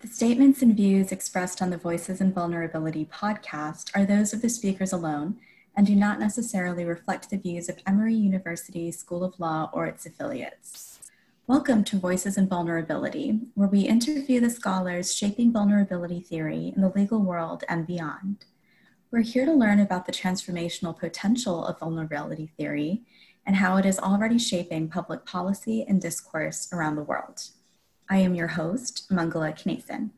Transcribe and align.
The 0.00 0.08
statements 0.08 0.62
and 0.62 0.74
views 0.74 1.12
expressed 1.12 1.60
on 1.60 1.68
the 1.68 1.76
Voices 1.76 2.22
and 2.22 2.34
Vulnerability 2.34 3.04
podcast 3.04 3.90
are 3.94 4.06
those 4.06 4.32
of 4.32 4.40
the 4.40 4.48
speakers 4.48 4.94
alone 4.94 5.36
and 5.76 5.86
do 5.86 5.94
not 5.94 6.18
necessarily 6.18 6.86
reflect 6.86 7.28
the 7.28 7.36
views 7.36 7.68
of 7.68 7.76
Emory 7.86 8.14
University 8.14 8.90
School 8.92 9.22
of 9.22 9.38
Law 9.38 9.68
or 9.74 9.84
its 9.84 10.06
affiliates. 10.06 11.10
Welcome 11.46 11.84
to 11.84 11.98
Voices 11.98 12.38
and 12.38 12.48
Vulnerability, 12.48 13.40
where 13.52 13.68
we 13.68 13.80
interview 13.80 14.40
the 14.40 14.48
scholars 14.48 15.14
shaping 15.14 15.52
vulnerability 15.52 16.20
theory 16.20 16.72
in 16.74 16.80
the 16.80 16.92
legal 16.96 17.20
world 17.20 17.64
and 17.68 17.86
beyond. 17.86 18.46
We're 19.10 19.20
here 19.20 19.44
to 19.44 19.52
learn 19.52 19.80
about 19.80 20.06
the 20.06 20.12
transformational 20.12 20.98
potential 20.98 21.66
of 21.66 21.78
vulnerability 21.78 22.50
theory 22.56 23.02
and 23.44 23.56
how 23.56 23.76
it 23.76 23.84
is 23.84 23.98
already 23.98 24.38
shaping 24.38 24.88
public 24.88 25.26
policy 25.26 25.84
and 25.86 26.00
discourse 26.00 26.72
around 26.72 26.96
the 26.96 27.02
world. 27.02 27.42
I 28.12 28.16
am 28.16 28.34
your 28.34 28.48
host, 28.48 29.06
Mangala 29.08 29.54
Knason. 29.54 30.10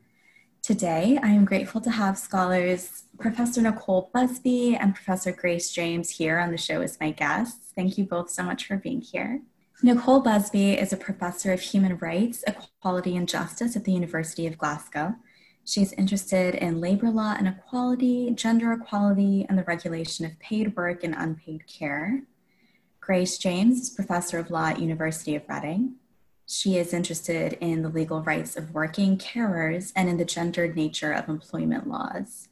Today, 0.63 1.19
I 1.21 1.27
am 1.27 1.45
grateful 1.45 1.79
to 1.81 1.91
have 1.91 2.17
scholars 2.17 3.03
Professor 3.19 3.61
Nicole 3.61 4.09
Busby 4.11 4.75
and 4.75 4.95
Professor 4.95 5.31
Grace 5.31 5.71
James 5.71 6.09
here 6.09 6.39
on 6.39 6.49
the 6.49 6.57
show 6.57 6.81
as 6.81 6.99
my 6.99 7.11
guests. 7.11 7.71
Thank 7.75 7.99
you 7.99 8.05
both 8.05 8.31
so 8.31 8.41
much 8.41 8.65
for 8.65 8.77
being 8.77 9.01
here. 9.01 9.41
Nicole 9.83 10.21
Busby 10.21 10.71
is 10.71 10.91
a 10.91 10.97
professor 10.97 11.53
of 11.53 11.61
human 11.61 11.99
rights, 11.99 12.43
equality, 12.47 13.15
and 13.15 13.29
justice 13.29 13.75
at 13.75 13.83
the 13.83 13.91
University 13.91 14.47
of 14.47 14.57
Glasgow. 14.57 15.13
She's 15.63 15.93
interested 15.93 16.55
in 16.55 16.81
labor 16.81 17.11
law 17.11 17.35
and 17.37 17.47
equality, 17.47 18.31
gender 18.31 18.71
equality, 18.71 19.45
and 19.47 19.55
the 19.55 19.65
regulation 19.65 20.25
of 20.25 20.39
paid 20.39 20.75
work 20.75 21.03
and 21.03 21.13
unpaid 21.15 21.67
care. 21.67 22.23
Grace 23.01 23.37
James 23.37 23.81
is 23.81 23.89
professor 23.91 24.39
of 24.39 24.49
law 24.49 24.69
at 24.69 24.79
University 24.79 25.35
of 25.35 25.43
Reading. 25.47 25.97
She 26.45 26.77
is 26.77 26.93
interested 26.93 27.53
in 27.61 27.81
the 27.81 27.89
legal 27.89 28.21
rights 28.21 28.57
of 28.57 28.73
working 28.73 29.17
carers 29.17 29.93
and 29.95 30.09
in 30.09 30.17
the 30.17 30.25
gendered 30.25 30.75
nature 30.75 31.13
of 31.13 31.29
employment 31.29 31.87
laws. 31.87 32.49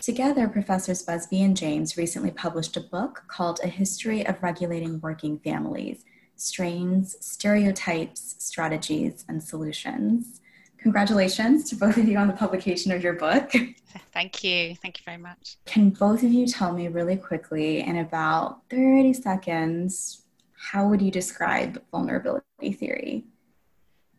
Together, 0.00 0.48
Professors 0.48 1.02
Busby 1.02 1.42
and 1.42 1.56
James 1.56 1.96
recently 1.96 2.30
published 2.30 2.76
a 2.76 2.80
book 2.80 3.24
called 3.28 3.60
A 3.62 3.68
History 3.68 4.26
of 4.26 4.42
Regulating 4.42 5.00
Working 5.00 5.38
Families 5.38 6.04
Strains, 6.36 7.16
Stereotypes, 7.20 8.34
Strategies, 8.38 9.24
and 9.28 9.42
Solutions. 9.42 10.40
Congratulations 10.78 11.68
to 11.70 11.76
both 11.76 11.96
of 11.96 12.08
you 12.08 12.18
on 12.18 12.26
the 12.26 12.34
publication 12.34 12.92
of 12.92 13.02
your 13.02 13.12
book. 13.12 13.52
Thank 14.12 14.42
you. 14.42 14.74
Thank 14.74 14.98
you 14.98 15.04
very 15.04 15.16
much. 15.16 15.58
Can 15.64 15.90
both 15.90 16.22
of 16.22 16.32
you 16.32 16.46
tell 16.46 16.72
me 16.72 16.88
really 16.88 17.16
quickly, 17.16 17.80
in 17.80 17.98
about 17.98 18.62
30 18.68 19.12
seconds, 19.12 20.24
how 20.56 20.88
would 20.88 21.00
you 21.00 21.10
describe 21.10 21.80
vulnerability 21.92 22.72
theory? 22.72 23.24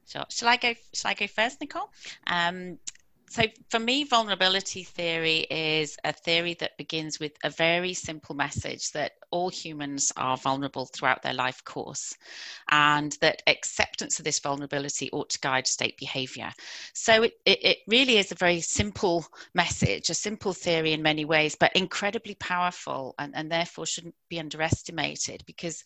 So 0.06 0.24
shall 0.30 0.50
I 0.50 0.58
go? 0.58 0.74
Shall 0.94 1.12
I 1.12 1.14
go 1.14 1.28
first, 1.28 1.60
Nicole? 1.62 1.90
Um, 2.28 2.78
so 3.30 3.44
for 3.70 3.80
me, 3.80 4.04
vulnerability 4.04 4.84
theory 4.84 5.40
is 5.50 5.98
a 6.04 6.14
theory 6.14 6.54
that 6.60 6.78
begins 6.78 7.20
with 7.20 7.34
a 7.44 7.50
very 7.50 7.94
simple 7.94 8.36
message 8.36 8.92
that 8.92 9.14
all 9.32 9.50
humans 9.50 10.12
are 10.18 10.38
vulnerable 10.38 10.86
throughout 10.86 11.22
their 11.22 11.34
life 11.34 11.64
course, 11.64 12.16
and 12.70 13.18
that 13.22 13.42
acceptance 13.48 14.20
of 14.20 14.26
this 14.26 14.40
vulnerability 14.40 15.10
ought 15.12 15.30
to 15.30 15.40
guide 15.40 15.68
state 15.68 15.98
behavior. 15.98 16.52
So 16.94 17.24
it, 17.24 17.34
it, 17.46 17.60
it 17.64 17.78
really 17.88 18.18
is 18.18 18.32
a 18.32 18.36
very 18.36 18.62
simple 18.62 19.26
message, 19.54 20.10
a 20.10 20.14
simple 20.14 20.54
theory 20.54 20.94
in 20.94 21.02
many 21.02 21.26
ways, 21.26 21.56
but 21.60 21.76
incredibly 21.76 22.36
powerful 22.36 23.16
and, 23.20 23.36
and 23.36 23.52
therefore 23.52 23.86
shouldn't 23.86 24.16
be 24.30 24.40
underestimated 24.40 25.44
because 25.46 25.84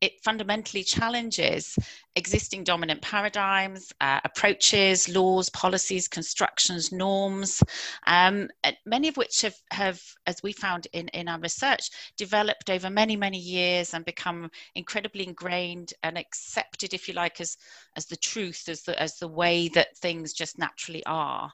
it 0.00 0.12
fundamentally 0.24 0.82
challenges 0.82 1.78
existing 2.16 2.64
dominant 2.64 3.00
paradigms, 3.00 3.92
uh, 4.00 4.20
approaches, 4.24 5.08
laws, 5.08 5.48
policies, 5.50 6.08
constructions, 6.08 6.92
norms, 6.92 7.62
um, 8.06 8.48
many 8.84 9.08
of 9.08 9.16
which 9.16 9.42
have, 9.42 9.56
have, 9.70 10.00
as 10.26 10.42
we 10.42 10.52
found 10.52 10.86
in, 10.92 11.08
in 11.08 11.28
our 11.28 11.38
research, 11.40 11.90
developed 12.16 12.70
over 12.70 12.81
many, 12.90 13.16
many 13.16 13.38
years 13.38 13.94
and 13.94 14.04
become 14.04 14.50
incredibly 14.74 15.26
ingrained 15.26 15.94
and 16.02 16.18
accepted, 16.18 16.94
if 16.94 17.08
you 17.08 17.14
like, 17.14 17.40
as, 17.40 17.56
as 17.96 18.06
the 18.06 18.16
truth, 18.16 18.68
as 18.68 18.82
the, 18.82 19.00
as 19.00 19.18
the 19.18 19.28
way 19.28 19.68
that 19.68 19.96
things 19.96 20.32
just 20.32 20.58
naturally 20.58 21.04
are. 21.06 21.52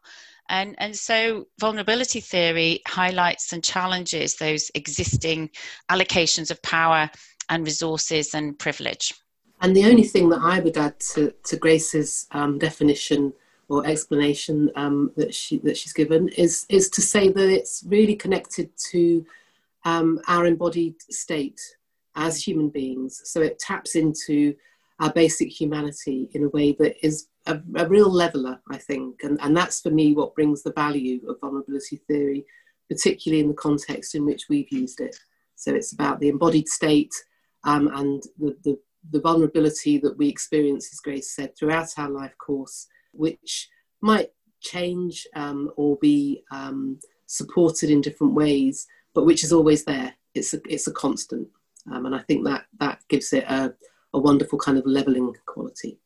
And, 0.49 0.75
and 0.78 0.97
so 0.97 1.47
vulnerability 1.61 2.21
theory 2.21 2.81
highlights 2.87 3.53
and 3.53 3.62
challenges 3.62 4.37
those 4.37 4.71
existing 4.75 5.50
allocations 5.91 6.50
of 6.50 6.62
power 6.62 7.11
and 7.50 7.65
resources 7.65 8.34
and 8.34 8.59
privilege. 8.59 9.12
And 9.60 9.75
the 9.75 9.84
only 9.87 10.05
thing 10.05 10.28
that 10.31 10.41
I 10.43 10.60
would 10.60 10.77
add 10.77 10.99
to, 11.15 11.34
to 11.45 11.56
Grace's 11.56 12.27
um, 12.31 12.59
definition 12.59 13.33
or 13.69 13.87
explanation 13.87 14.71
um, 14.77 15.12
that 15.16 15.34
she 15.34 15.59
that 15.59 15.77
she's 15.77 15.93
given 15.93 16.28
is 16.28 16.65
is 16.69 16.89
to 16.91 17.03
say 17.03 17.28
that 17.28 17.49
it's 17.49 17.84
really 17.87 18.16
connected 18.16 18.71
to 18.91 19.25
um, 19.84 20.21
our 20.28 20.47
embodied 20.47 20.97
state 21.11 21.61
as 22.16 22.43
human 22.43 22.69
beings. 22.69 23.21
So 23.25 23.41
it 23.41 23.59
taps 23.59 23.94
into 23.94 24.55
our 25.00 25.12
basic 25.12 25.49
humanity 25.49 26.28
in 26.33 26.44
a 26.44 26.49
way 26.49 26.72
that 26.72 26.97
is 27.06 27.28
a, 27.47 27.61
a 27.77 27.89
real 27.89 28.11
leveler, 28.11 28.61
I 28.71 28.78
think, 28.78 29.22
and 29.22 29.39
and 29.41 29.56
that's 29.56 29.81
for 29.81 29.91
me 29.91 30.12
what 30.12 30.34
brings 30.34 30.62
the 30.62 30.72
value 30.72 31.21
of 31.28 31.41
vulnerability 31.41 32.00
theory, 32.09 32.44
particularly 32.89 33.41
in 33.41 33.49
the 33.49 33.55
context 33.55 34.15
in 34.15 34.27
which 34.27 34.49
we've 34.49 34.71
used 34.72 35.00
it. 35.00 35.16
So 35.55 35.75
it's 35.75 35.93
about 35.93 36.21
the 36.21 36.28
embodied 36.28 36.69
state 36.69 37.15
um, 37.65 37.89
and 37.95 38.22
the, 38.39 38.56
the 38.65 38.78
the 39.10 39.21
vulnerability 39.21 39.99
that 39.99 40.19
we 40.19 40.28
experience, 40.28 40.91
as 40.93 41.00
Grace 41.00 41.31
said, 41.34 41.56
throughout 41.56 41.89
our 41.97 42.10
life 42.10 42.37
course, 42.39 42.89
which 43.12 43.69
might 44.00 44.31
change 44.60 45.27
um, 45.34 45.71
or 45.77 45.97
be 45.97 46.43
um, 46.50 46.99
supported 47.27 47.91
in 47.91 48.00
different 48.00 48.34
ways, 48.34 48.87
but 49.19 49.27
which 49.27 49.43
is 49.43 49.53
always 49.53 49.83
there. 49.83 50.15
It's 50.33 50.55
a, 50.55 50.61
it's 50.69 50.87
a 50.87 50.93
constant. 50.93 51.49
Um, 51.91 52.06
and 52.06 52.15
I 52.15 52.21
think 52.21 52.45
that, 52.45 52.67
that 52.79 53.01
gives 53.09 53.33
it 53.33 53.43
a, 53.49 53.75
a 54.15 54.19
wonderful 54.21 54.61
kind 54.61 54.79
of 54.79 54.87
leveling 54.87 55.34
quality. 55.45 55.99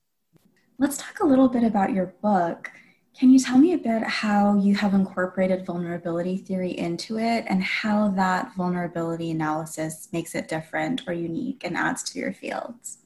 Let's 0.78 0.96
talk 0.96 1.20
a 1.20 1.26
little 1.26 1.46
bit 1.46 1.62
about 1.62 1.92
your 1.92 2.14
book. 2.22 2.70
Can 3.14 3.28
you 3.28 3.38
tell 3.38 3.58
me 3.58 3.74
a 3.74 3.76
bit 3.76 4.02
how 4.04 4.56
you 4.56 4.74
have 4.76 4.94
incorporated 4.94 5.66
vulnerability 5.66 6.38
theory 6.38 6.70
into 6.70 7.18
it 7.18 7.44
and 7.48 7.62
how 7.62 8.08
that 8.12 8.56
vulnerability 8.56 9.30
analysis 9.30 10.08
makes 10.10 10.34
it 10.34 10.48
different 10.48 11.02
or 11.06 11.12
unique 11.12 11.64
and 11.64 11.76
adds 11.76 12.02
to 12.04 12.18
your 12.18 12.32
fields? 12.32 13.00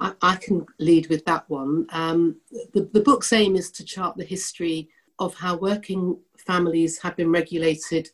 I, 0.00 0.12
I 0.22 0.36
can 0.38 0.66
lead 0.80 1.06
with 1.06 1.24
that 1.26 1.48
one. 1.48 1.86
Um, 1.90 2.38
the, 2.72 2.90
the 2.92 3.00
book's 3.00 3.32
aim 3.32 3.54
is 3.54 3.70
to 3.70 3.84
chart 3.84 4.16
the 4.16 4.24
history 4.24 4.88
of 5.20 5.36
how 5.36 5.54
working 5.54 6.18
families 6.36 6.98
have 6.98 7.14
been 7.14 7.30
regulated 7.30 8.10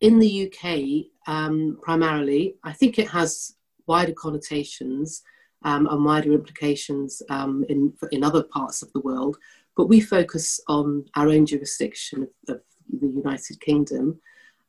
in 0.00 0.18
the 0.18 0.52
UK 0.52 1.32
um, 1.32 1.78
primarily. 1.82 2.54
I 2.64 2.72
think 2.72 2.98
it 2.98 3.08
has 3.08 3.54
wider 3.86 4.12
connotations 4.12 5.22
um, 5.64 5.86
and 5.86 6.04
wider 6.04 6.32
implications 6.32 7.22
um, 7.30 7.64
in, 7.68 7.92
in 8.12 8.22
other 8.22 8.42
parts 8.42 8.82
of 8.82 8.92
the 8.92 9.00
world 9.00 9.36
but 9.78 9.88
we 9.88 10.00
focus 10.00 10.60
on 10.66 11.04
our 11.14 11.28
own 11.28 11.46
jurisdiction 11.46 12.24
of, 12.48 12.56
of 12.56 12.60
the 13.00 13.06
United 13.06 13.60
Kingdom. 13.60 14.20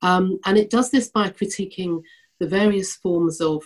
Um, 0.03 0.39
and 0.45 0.56
it 0.56 0.69
does 0.69 0.91
this 0.91 1.09
by 1.09 1.29
critiquing 1.29 2.01
the 2.39 2.47
various 2.47 2.95
forms 2.95 3.41
of 3.41 3.63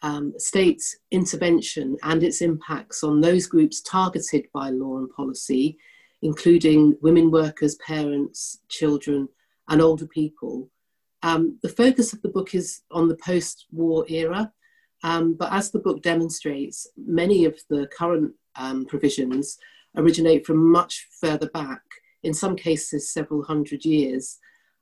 um, 0.00 0.32
state 0.38 0.82
intervention 1.10 1.98
and 2.02 2.22
its 2.22 2.40
impacts 2.40 3.04
on 3.04 3.20
those 3.20 3.46
groups 3.46 3.82
targeted 3.82 4.46
by 4.54 4.70
law 4.70 4.96
and 4.96 5.10
policy, 5.10 5.76
including 6.22 6.96
women 7.02 7.30
workers, 7.30 7.76
parents, 7.86 8.60
children, 8.68 9.28
and 9.68 9.82
older 9.82 10.06
people. 10.06 10.70
Um, 11.26 11.58
the 11.64 11.68
focus 11.68 12.12
of 12.12 12.22
the 12.22 12.28
book 12.28 12.54
is 12.54 12.82
on 12.92 13.08
the 13.08 13.16
post 13.16 13.66
war 13.72 14.06
era, 14.08 14.52
um, 15.02 15.34
but 15.34 15.52
as 15.52 15.72
the 15.72 15.80
book 15.80 16.00
demonstrates, 16.00 16.86
many 16.96 17.44
of 17.44 17.58
the 17.68 17.88
current 17.88 18.32
um, 18.54 18.86
provisions 18.86 19.58
originate 19.96 20.46
from 20.46 20.70
much 20.70 21.08
further 21.20 21.48
back, 21.48 21.82
in 22.22 22.32
some 22.32 22.54
cases 22.54 23.12
several 23.12 23.42
hundred 23.42 23.84
years. 23.84 24.38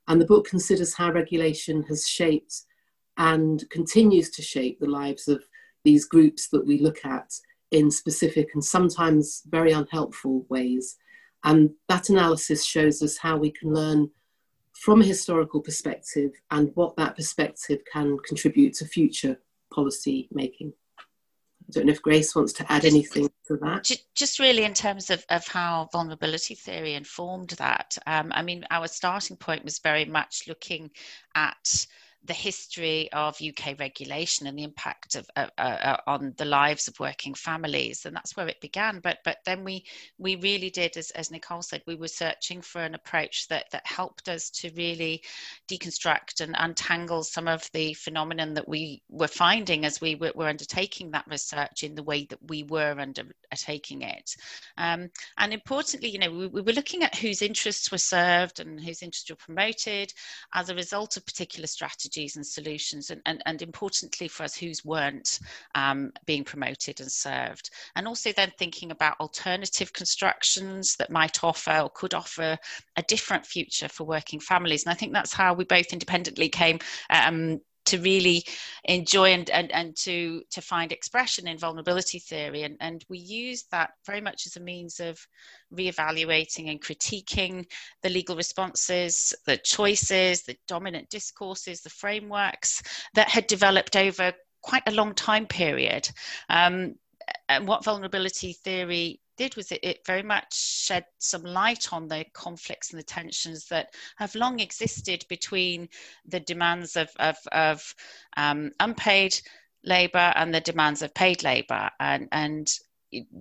And 0.07 0.21
the 0.21 0.27
book 0.27 0.47
considers 0.47 0.93
how 0.93 1.11
regulation 1.11 1.81
has 1.89 2.07
shaped 2.07 2.61
and 3.17 3.67
continues 3.71 4.29
to 4.29 4.43
shape 4.43 4.79
the 4.79 4.95
lives 5.01 5.27
of 5.27 5.43
these 5.83 6.05
groups 6.05 6.49
that 6.49 6.67
we 6.67 6.77
look 6.77 7.03
at 7.05 7.31
in 7.71 7.89
specific 7.89 8.49
and 8.53 8.63
sometimes 8.63 9.41
very 9.47 9.71
unhelpful 9.71 10.45
ways. 10.47 10.95
And 11.43 11.71
that 11.89 12.09
analysis 12.09 12.63
shows 12.63 13.01
us 13.01 13.17
how 13.17 13.35
we 13.35 13.49
can 13.49 13.73
learn 13.73 14.11
from 14.81 15.01
a 15.01 15.05
historical 15.05 15.61
perspective 15.61 16.31
and 16.51 16.71
what 16.75 16.95
that 16.97 17.15
perspective 17.15 17.81
can 17.91 18.17
contribute 18.27 18.73
to 18.75 18.85
future 18.85 19.39
policy 19.73 20.27
making. 20.31 20.73
I 21.67 21.71
don't 21.71 21.87
know 21.87 21.93
if 21.93 22.01
Grace 22.01 22.35
wants 22.35 22.53
to 22.53 22.71
add 22.71 22.83
just, 22.83 22.93
anything 22.93 23.29
to 23.47 23.57
that. 23.57 23.89
Just 24.13 24.39
really 24.39 24.63
in 24.63 24.73
terms 24.73 25.09
of, 25.09 25.25
of 25.29 25.47
how 25.47 25.89
vulnerability 25.91 26.53
theory 26.53 26.93
informed 26.93 27.49
that. 27.51 27.97
Um, 28.05 28.31
I 28.35 28.43
mean, 28.43 28.65
our 28.69 28.87
starting 28.87 29.35
point 29.35 29.63
was 29.63 29.79
very 29.79 30.05
much 30.05 30.43
looking 30.47 30.91
at 31.33 31.87
the 32.25 32.33
history 32.33 33.11
of 33.11 33.37
UK 33.41 33.77
regulation 33.79 34.47
and 34.47 34.57
the 34.57 34.63
impact 34.63 35.15
of 35.15 35.29
uh, 35.35 35.47
uh, 35.57 35.97
on 36.07 36.33
the 36.37 36.45
lives 36.45 36.87
of 36.87 36.99
working 36.99 37.33
families, 37.33 38.05
and 38.05 38.15
that's 38.15 38.35
where 38.35 38.47
it 38.47 38.59
began. 38.61 38.99
But 38.99 39.19
but 39.23 39.37
then 39.45 39.63
we 39.63 39.85
we 40.17 40.35
really 40.37 40.69
did, 40.69 40.97
as, 40.97 41.11
as 41.11 41.31
Nicole 41.31 41.61
said, 41.61 41.83
we 41.85 41.95
were 41.95 42.07
searching 42.07 42.61
for 42.61 42.81
an 42.81 42.95
approach 42.95 43.47
that 43.49 43.65
that 43.71 43.85
helped 43.85 44.27
us 44.27 44.49
to 44.51 44.71
really 44.75 45.23
deconstruct 45.69 46.41
and 46.41 46.55
untangle 46.57 47.23
some 47.23 47.47
of 47.47 47.69
the 47.73 47.93
phenomenon 47.93 48.53
that 48.55 48.67
we 48.67 49.01
were 49.09 49.27
finding 49.27 49.85
as 49.85 50.01
we 50.01 50.15
were, 50.15 50.31
were 50.35 50.47
undertaking 50.47 51.11
that 51.11 51.27
research 51.27 51.83
in 51.83 51.95
the 51.95 52.03
way 52.03 52.25
that 52.25 52.39
we 52.49 52.63
were 52.63 52.95
undertaking 52.99 54.01
it. 54.01 54.35
Um, 54.77 55.09
and 55.37 55.53
importantly, 55.53 56.09
you 56.09 56.19
know, 56.19 56.31
we, 56.31 56.47
we 56.47 56.61
were 56.61 56.73
looking 56.73 57.03
at 57.03 57.15
whose 57.15 57.41
interests 57.41 57.91
were 57.91 57.97
served 57.97 58.59
and 58.59 58.79
whose 58.79 59.03
interests 59.03 59.29
were 59.29 59.35
promoted 59.35 60.11
as 60.53 60.69
a 60.69 60.75
result 60.75 61.17
of 61.17 61.25
particular 61.25 61.67
strategies 61.67 62.14
and 62.15 62.45
solutions, 62.45 63.09
and, 63.09 63.21
and, 63.25 63.41
and 63.45 63.61
importantly 63.61 64.27
for 64.27 64.43
us, 64.43 64.55
whose 64.55 64.85
weren't 64.85 65.39
um, 65.75 66.11
being 66.25 66.43
promoted 66.43 66.99
and 66.99 67.11
served. 67.11 67.69
And 67.95 68.07
also 68.07 68.31
then 68.31 68.51
thinking 68.57 68.91
about 68.91 69.19
alternative 69.19 69.93
constructions 69.93 70.95
that 70.97 71.11
might 71.11 71.43
offer 71.43 71.79
or 71.79 71.89
could 71.89 72.13
offer 72.13 72.57
a 72.95 73.01
different 73.03 73.45
future 73.45 73.89
for 73.89 74.05
working 74.05 74.39
families. 74.39 74.85
And 74.85 74.91
I 74.91 74.95
think 74.95 75.13
that's 75.13 75.33
how 75.33 75.53
we 75.53 75.65
both 75.65 75.93
independently 75.93 76.49
came 76.49 76.79
um, 77.09 77.59
to 77.85 77.99
really 77.99 78.43
enjoy 78.85 79.31
and, 79.31 79.49
and, 79.49 79.71
and 79.71 79.95
to, 79.95 80.41
to 80.51 80.61
find 80.61 80.91
expression 80.91 81.47
in 81.47 81.57
vulnerability 81.57 82.19
theory. 82.19 82.63
And, 82.63 82.77
and 82.79 83.05
we 83.09 83.17
use 83.17 83.63
that 83.71 83.91
very 84.05 84.21
much 84.21 84.45
as 84.45 84.55
a 84.55 84.61
means 84.61 84.99
of 84.99 85.19
reevaluating 85.73 86.69
and 86.69 86.81
critiquing 86.81 87.65
the 88.01 88.09
legal 88.09 88.35
responses, 88.35 89.33
the 89.45 89.57
choices, 89.57 90.43
the 90.43 90.57
dominant 90.67 91.09
discourses, 91.09 91.81
the 91.81 91.89
frameworks 91.89 92.81
that 93.13 93.29
had 93.29 93.47
developed 93.47 93.95
over 93.95 94.33
quite 94.61 94.83
a 94.87 94.91
long 94.91 95.13
time 95.13 95.45
period. 95.45 96.09
Um, 96.49 96.95
and 97.49 97.67
what 97.67 97.83
vulnerability 97.83 98.53
theory 98.53 99.19
did 99.37 99.55
was 99.55 99.71
it, 99.71 99.79
it, 99.83 100.05
very 100.05 100.23
much 100.23 100.53
shed 100.55 101.05
some 101.19 101.43
light 101.43 101.91
on 101.93 102.07
the 102.07 102.25
conflicts 102.33 102.91
and 102.91 102.99
the 102.99 103.03
tensions 103.03 103.65
that 103.67 103.93
have 104.17 104.33
long 104.35 104.59
existed 104.59 105.25
between 105.29 105.87
the 106.25 106.39
demands 106.39 106.95
of, 106.95 107.09
of, 107.19 107.37
of 107.51 107.95
um, 108.37 108.71
unpaid 108.79 109.37
labour 109.83 110.33
and 110.35 110.53
the 110.53 110.61
demands 110.61 111.01
of 111.01 111.13
paid 111.13 111.43
labour. 111.43 111.89
And, 111.99 112.27
and 112.31 112.71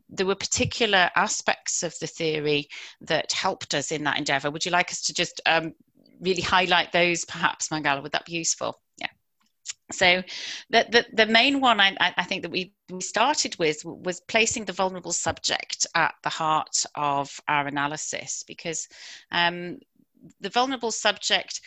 there 0.08 0.26
were 0.26 0.34
particular 0.34 1.10
aspects 1.16 1.82
of 1.82 1.94
the 2.00 2.06
theory 2.06 2.68
that 3.00 3.32
helped 3.32 3.74
us 3.74 3.90
in 3.92 4.04
that 4.04 4.18
endeavour. 4.18 4.50
Would 4.50 4.64
you 4.64 4.70
like 4.70 4.90
us 4.90 5.02
to 5.02 5.14
just 5.14 5.40
um, 5.46 5.72
really 6.20 6.42
highlight 6.42 6.92
those, 6.92 7.24
perhaps, 7.24 7.68
Mangala? 7.68 8.02
Would 8.02 8.12
that 8.12 8.26
be 8.26 8.32
useful? 8.32 8.80
So 9.94 10.22
the, 10.70 10.86
the, 10.90 11.24
the 11.24 11.26
main 11.26 11.60
one 11.60 11.80
I, 11.80 11.96
I, 11.98 12.24
think 12.24 12.42
that 12.42 12.50
we, 12.50 12.72
we 12.90 13.00
started 13.00 13.56
with 13.58 13.84
was 13.84 14.20
placing 14.20 14.64
the 14.64 14.72
vulnerable 14.72 15.12
subject 15.12 15.86
at 15.94 16.14
the 16.22 16.30
heart 16.30 16.84
of 16.94 17.40
our 17.48 17.66
analysis 17.66 18.44
because 18.46 18.88
um, 19.30 19.78
the 20.40 20.50
vulnerable 20.50 20.90
subject 20.90 21.60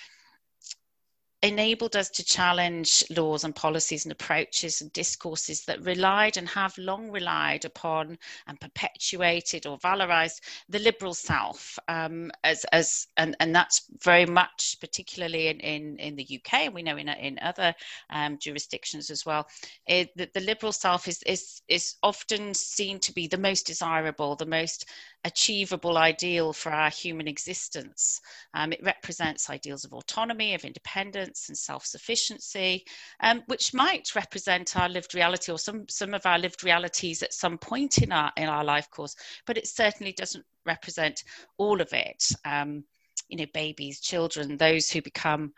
enabled 1.43 1.95
us 1.95 2.09
to 2.09 2.23
challenge 2.23 3.03
laws 3.11 3.43
and 3.43 3.55
policies 3.55 4.05
and 4.05 4.11
approaches 4.11 4.81
and 4.81 4.91
discourses 4.91 5.63
that 5.65 5.81
relied 5.83 6.35
and 6.35 6.49
have 6.49 6.75
long 6.79 7.11
relied 7.11 7.63
upon 7.63 8.17
and 8.47 8.59
perpetuated 8.59 9.67
or 9.67 9.77
valorized 9.77 10.41
the 10.67 10.79
liberal 10.79 11.13
self 11.13 11.77
um, 11.89 12.31
as, 12.43 12.65
as 12.71 13.07
and, 13.17 13.35
and 13.39 13.55
that's 13.55 13.83
very 14.01 14.25
much 14.25 14.77
particularly 14.79 15.47
in, 15.47 15.59
in, 15.59 15.97
in 15.97 16.15
the 16.15 16.41
UK 16.41 16.53
and 16.65 16.73
we 16.73 16.81
know 16.81 16.97
in, 16.97 17.07
in 17.07 17.37
other 17.39 17.73
um, 18.09 18.39
jurisdictions 18.39 19.11
as 19.11 19.23
well 19.23 19.47
it, 19.85 20.09
that 20.17 20.33
the 20.33 20.41
liberal 20.41 20.71
self 20.71 21.07
is, 21.07 21.21
is, 21.27 21.61
is 21.67 21.95
often 22.01 22.51
seen 22.55 22.99
to 22.99 23.13
be 23.13 23.27
the 23.27 23.37
most 23.37 23.67
desirable 23.67 24.35
the 24.35 24.45
most 24.45 24.85
achievable 25.23 25.97
ideal 25.97 26.53
for 26.53 26.71
our 26.71 26.89
human 26.89 27.27
existence. 27.27 28.21
Um, 28.53 28.71
it 28.71 28.83
represents 28.83 29.49
ideals 29.49 29.83
of 29.83 29.93
autonomy, 29.93 30.53
of 30.53 30.63
independence, 30.63 31.49
and 31.49 31.57
self 31.57 31.85
sufficiency, 31.85 32.85
um, 33.21 33.43
which 33.47 33.73
might 33.73 34.15
represent 34.15 34.77
our 34.77 34.89
lived 34.89 35.13
reality 35.15 35.51
or 35.51 35.59
some, 35.59 35.87
some 35.89 36.13
of 36.13 36.25
our 36.25 36.39
lived 36.39 36.63
realities 36.63 37.23
at 37.23 37.33
some 37.33 37.57
point 37.57 37.99
in 37.99 38.11
our, 38.11 38.31
in 38.37 38.47
our 38.47 38.63
life 38.63 38.89
course, 38.89 39.15
but 39.45 39.57
it 39.57 39.67
certainly 39.67 40.13
doesn't 40.13 40.45
represent 40.65 41.23
all 41.57 41.81
of 41.81 41.91
it. 41.93 42.31
Um, 42.45 42.83
you 43.29 43.37
know, 43.37 43.45
babies, 43.53 43.99
children, 43.99 44.57
those 44.57 44.89
who 44.89 45.01
become 45.01 45.53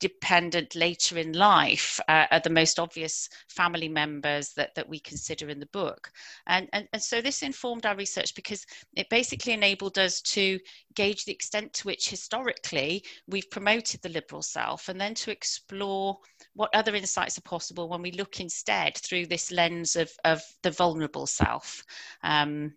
dependent 0.00 0.74
later 0.74 1.18
in 1.18 1.32
life 1.32 2.00
uh, 2.08 2.26
are 2.30 2.40
the 2.40 2.50
most 2.50 2.78
obvious 2.78 3.28
family 3.48 3.88
members 3.88 4.52
that, 4.54 4.74
that 4.74 4.88
we 4.88 4.98
consider 4.98 5.48
in 5.48 5.60
the 5.60 5.66
book. 5.66 6.10
And, 6.46 6.68
and, 6.72 6.88
and 6.92 7.02
so 7.02 7.20
this 7.20 7.42
informed 7.42 7.86
our 7.86 7.96
research 7.96 8.34
because 8.34 8.64
it 8.96 9.08
basically 9.10 9.52
enabled 9.52 9.98
us 9.98 10.20
to 10.22 10.58
gauge 10.94 11.24
the 11.24 11.32
extent 11.32 11.72
to 11.74 11.86
which 11.86 12.08
historically 12.08 13.04
we've 13.28 13.50
promoted 13.50 14.00
the 14.02 14.08
liberal 14.08 14.42
self 14.42 14.88
and 14.88 15.00
then 15.00 15.14
to 15.14 15.30
explore 15.30 16.16
what 16.54 16.74
other 16.74 16.94
insights 16.94 17.38
are 17.38 17.42
possible 17.42 17.88
when 17.88 18.02
we 18.02 18.12
look 18.12 18.40
instead 18.40 18.96
through 18.96 19.26
this 19.26 19.50
lens 19.52 19.96
of, 19.96 20.10
of 20.24 20.42
the 20.62 20.70
vulnerable 20.70 21.26
self. 21.26 21.84
Um, 22.22 22.72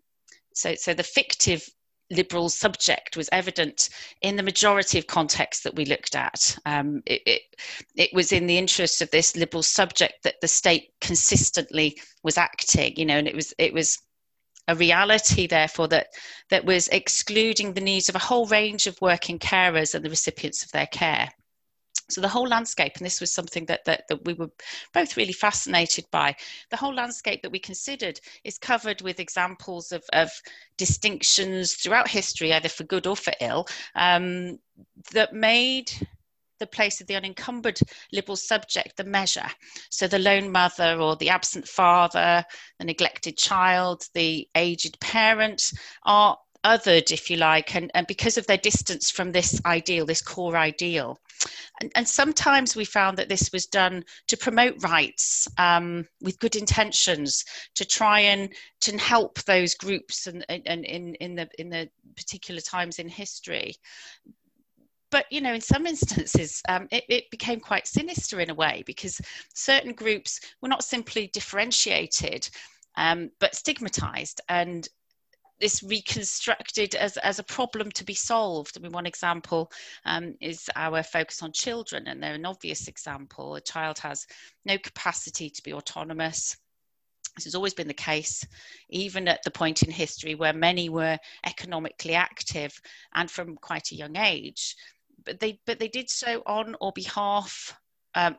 so, 0.53 0.75
so 0.75 0.93
the 0.93 1.03
fictive 1.03 1.67
liberal 2.09 2.49
subject 2.49 3.17
was 3.17 3.29
evident 3.31 3.89
in 4.21 4.35
the 4.35 4.43
majority 4.43 4.97
of 4.97 5.07
contexts 5.07 5.63
that 5.63 5.75
we 5.75 5.85
looked 5.85 6.15
at. 6.15 6.57
Um, 6.65 7.01
it, 7.05 7.21
it, 7.25 7.41
it, 7.95 8.09
was 8.13 8.31
in 8.31 8.47
the 8.47 8.57
interest 8.57 9.01
of 9.01 9.11
this 9.11 9.35
liberal 9.35 9.63
subject 9.63 10.23
that 10.23 10.39
the 10.41 10.47
state 10.47 10.89
consistently 11.01 11.99
was 12.23 12.37
acting, 12.37 12.93
you 12.97 13.05
know, 13.05 13.17
and 13.17 13.27
it 13.27 13.35
was 13.35 13.53
it 13.57 13.73
was 13.73 13.99
a 14.69 14.75
reality, 14.75 15.47
therefore, 15.47 15.87
that 15.89 16.07
that 16.49 16.65
was 16.65 16.87
excluding 16.89 17.73
the 17.73 17.81
needs 17.81 18.09
of 18.09 18.15
a 18.15 18.19
whole 18.19 18.47
range 18.47 18.87
of 18.87 18.99
working 19.01 19.39
carers 19.39 19.95
and 19.95 20.03
the 20.03 20.09
recipients 20.09 20.63
of 20.63 20.71
their 20.71 20.87
care 20.87 21.29
so 22.09 22.21
the 22.21 22.27
whole 22.27 22.47
landscape 22.47 22.93
and 22.97 23.05
this 23.05 23.19
was 23.19 23.33
something 23.33 23.65
that, 23.65 23.83
that, 23.85 24.03
that 24.07 24.23
we 24.25 24.33
were 24.33 24.49
both 24.93 25.17
really 25.17 25.33
fascinated 25.33 26.05
by 26.11 26.35
the 26.69 26.77
whole 26.77 26.93
landscape 26.93 27.41
that 27.41 27.51
we 27.51 27.59
considered 27.59 28.19
is 28.43 28.57
covered 28.57 29.01
with 29.01 29.19
examples 29.19 29.91
of, 29.91 30.03
of 30.13 30.29
distinctions 30.77 31.73
throughout 31.73 32.07
history 32.07 32.53
either 32.53 32.69
for 32.69 32.83
good 32.83 33.07
or 33.07 33.15
for 33.15 33.33
ill 33.41 33.67
um, 33.95 34.57
that 35.11 35.33
made 35.33 35.91
the 36.59 36.67
place 36.67 37.01
of 37.01 37.07
the 37.07 37.15
unencumbered 37.15 37.79
liberal 38.11 38.35
subject 38.35 38.97
the 38.97 39.03
measure. 39.03 39.47
So 39.91 40.07
the 40.07 40.19
lone 40.19 40.51
mother 40.51 40.97
or 40.99 41.15
the 41.15 41.29
absent 41.29 41.67
father, 41.67 42.43
the 42.79 42.85
neglected 42.85 43.37
child, 43.37 44.03
the 44.13 44.47
aged 44.55 44.99
parent 44.99 45.71
are 46.03 46.37
othered, 46.67 47.11
if 47.11 47.29
you 47.29 47.37
like, 47.37 47.75
and, 47.75 47.89
and 47.93 48.05
because 48.07 48.37
of 48.37 48.45
their 48.45 48.57
distance 48.57 49.09
from 49.09 49.31
this 49.31 49.59
ideal, 49.65 50.05
this 50.05 50.21
core 50.21 50.57
ideal. 50.57 51.17
And, 51.79 51.91
and 51.95 52.07
sometimes 52.07 52.75
we 52.75 52.83
found 52.83 53.17
that 53.17 53.29
this 53.29 53.51
was 53.53 53.67
done 53.67 54.03
to 54.27 54.37
promote 54.37 54.83
rights 54.83 55.47
um, 55.57 56.05
with 56.21 56.39
good 56.39 56.55
intentions, 56.55 57.45
to 57.75 57.85
try 57.85 58.19
and 58.19 58.49
to 58.81 58.97
help 58.97 59.41
those 59.43 59.75
groups 59.75 60.27
and, 60.27 60.45
and, 60.49 60.63
and 60.65 60.85
in, 60.85 61.15
in 61.15 61.35
the 61.35 61.49
in 61.57 61.69
the 61.69 61.89
particular 62.15 62.61
times 62.61 62.99
in 62.99 63.07
history 63.07 63.75
but 65.09 65.25
you 65.31 65.41
know 65.41 65.53
in 65.53 65.61
some 65.61 65.85
instances 65.85 66.61
um, 66.69 66.87
it, 66.91 67.03
it, 67.09 67.29
became 67.31 67.59
quite 67.59 67.87
sinister 67.87 68.39
in 68.39 68.49
a 68.49 68.55
way 68.55 68.83
because 68.85 69.21
certain 69.53 69.93
groups 69.93 70.39
were 70.61 70.69
not 70.69 70.83
simply 70.83 71.27
differentiated 71.27 72.49
um, 72.97 73.29
but 73.39 73.55
stigmatized 73.55 74.41
and 74.49 74.89
this 75.59 75.83
reconstructed 75.83 76.95
as, 76.95 77.17
as 77.17 77.39
a 77.39 77.43
problem 77.43 77.91
to 77.91 78.03
be 78.03 78.13
solved. 78.13 78.77
I 78.77 78.81
mean, 78.81 78.91
one 78.91 79.05
example 79.05 79.71
um, 80.05 80.35
is 80.41 80.69
our 80.75 81.03
focus 81.03 81.41
on 81.41 81.51
children, 81.51 82.07
and 82.07 82.21
they're 82.21 82.35
an 82.35 82.45
obvious 82.45 82.87
example. 82.87 83.55
A 83.55 83.61
child 83.61 83.97
has 83.99 84.25
no 84.65 84.77
capacity 84.77 85.49
to 85.49 85.63
be 85.63 85.73
autonomous. 85.73 86.55
This 87.35 87.45
has 87.45 87.55
always 87.55 87.73
been 87.73 87.87
the 87.87 87.93
case, 87.93 88.45
even 88.89 89.27
at 89.27 89.43
the 89.43 89.51
point 89.51 89.83
in 89.83 89.91
history 89.91 90.35
where 90.35 90.53
many 90.53 90.89
were 90.89 91.17
economically 91.45 92.15
active 92.15 92.79
and 93.13 93.29
from 93.29 93.55
quite 93.55 93.91
a 93.91 93.95
young 93.95 94.15
age. 94.15 94.75
But 95.23 95.39
they, 95.39 95.59
but 95.65 95.77
they 95.79 95.87
did 95.87 96.09
so 96.09 96.41
on 96.45 96.75
or 96.81 96.91
behalf 96.93 97.77
um, 98.17 98.35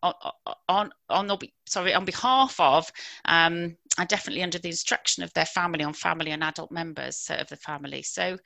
on, 0.68 0.90
on, 1.08 1.38
sorry, 1.66 1.94
on 1.94 2.04
behalf 2.04 2.58
of 2.58 2.90
um, 3.26 3.76
definitely 4.08 4.42
under 4.42 4.58
the 4.58 4.68
instruction 4.68 5.22
of 5.22 5.32
their 5.34 5.46
family 5.46 5.84
on 5.84 5.92
family 5.92 6.32
and 6.32 6.42
adult 6.42 6.72
members 6.72 7.30
of 7.30 7.48
the 7.48 7.56
family. 7.56 8.02
So 8.02 8.38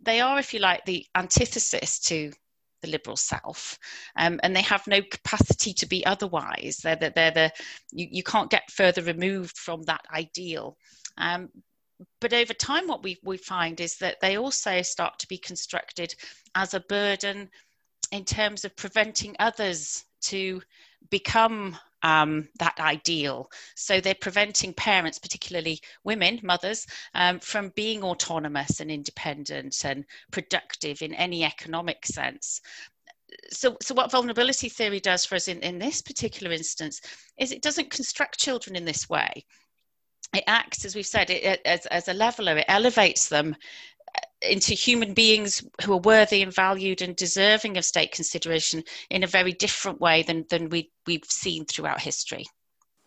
they 0.00 0.20
are, 0.20 0.40
if 0.40 0.52
you 0.52 0.58
like, 0.58 0.84
the 0.84 1.06
antithesis 1.14 2.00
to 2.00 2.32
the 2.82 2.88
liberal 2.88 3.16
self, 3.16 3.78
um, 4.16 4.40
and 4.42 4.56
they 4.56 4.62
have 4.62 4.84
no 4.88 5.00
capacity 5.02 5.72
to 5.74 5.86
be 5.86 6.04
otherwise. 6.04 6.78
They're 6.78 6.96
the, 6.96 7.12
they're 7.14 7.30
the 7.30 7.52
you, 7.92 8.08
you 8.10 8.24
can't 8.24 8.50
get 8.50 8.68
further 8.68 9.02
removed 9.02 9.56
from 9.56 9.82
that 9.84 10.02
ideal. 10.12 10.76
Um, 11.16 11.48
but 12.20 12.32
over 12.32 12.54
time, 12.54 12.88
what 12.88 13.04
we, 13.04 13.20
we 13.22 13.36
find 13.36 13.80
is 13.80 13.98
that 13.98 14.18
they 14.20 14.36
also 14.36 14.82
start 14.82 15.20
to 15.20 15.28
be 15.28 15.38
constructed 15.38 16.12
as 16.56 16.74
a 16.74 16.80
burden 16.80 17.48
in 18.10 18.24
terms 18.24 18.64
of 18.64 18.74
preventing 18.74 19.36
others 19.38 20.04
to 20.22 20.62
become 21.10 21.76
um, 22.02 22.48
that 22.58 22.78
ideal. 22.80 23.50
So 23.76 24.00
they're 24.00 24.14
preventing 24.14 24.74
parents, 24.74 25.18
particularly 25.18 25.80
women, 26.04 26.40
mothers, 26.42 26.86
um, 27.14 27.38
from 27.38 27.72
being 27.76 28.02
autonomous 28.02 28.80
and 28.80 28.90
independent 28.90 29.84
and 29.84 30.04
productive 30.30 31.02
in 31.02 31.14
any 31.14 31.44
economic 31.44 32.04
sense. 32.06 32.60
So, 33.50 33.76
so 33.80 33.94
what 33.94 34.10
vulnerability 34.10 34.68
theory 34.68 35.00
does 35.00 35.24
for 35.24 35.36
us 35.36 35.48
in, 35.48 35.60
in 35.60 35.78
this 35.78 36.02
particular 36.02 36.52
instance 36.52 37.00
is 37.38 37.50
it 37.52 37.62
doesn't 37.62 37.90
construct 37.90 38.38
children 38.38 38.76
in 38.76 38.84
this 38.84 39.08
way. 39.08 39.44
It 40.34 40.44
acts, 40.46 40.84
as 40.84 40.94
we've 40.94 41.06
said, 41.06 41.30
it, 41.30 41.60
as, 41.64 41.86
as 41.86 42.08
a 42.08 42.14
leveler. 42.14 42.56
It 42.56 42.64
elevates 42.68 43.28
them 43.28 43.54
into 44.48 44.74
human 44.74 45.14
beings 45.14 45.62
who 45.84 45.92
are 45.92 45.98
worthy 45.98 46.42
and 46.42 46.54
valued 46.54 47.02
and 47.02 47.14
deserving 47.16 47.76
of 47.76 47.84
state 47.84 48.12
consideration 48.12 48.82
in 49.10 49.22
a 49.22 49.28
very 49.28 49.52
different 49.52 50.00
way 50.00 50.22
than, 50.22 50.44
than 50.50 50.68
we, 50.68 50.90
we've 51.06 51.24
seen 51.24 51.64
throughout 51.64 52.00
history. 52.00 52.44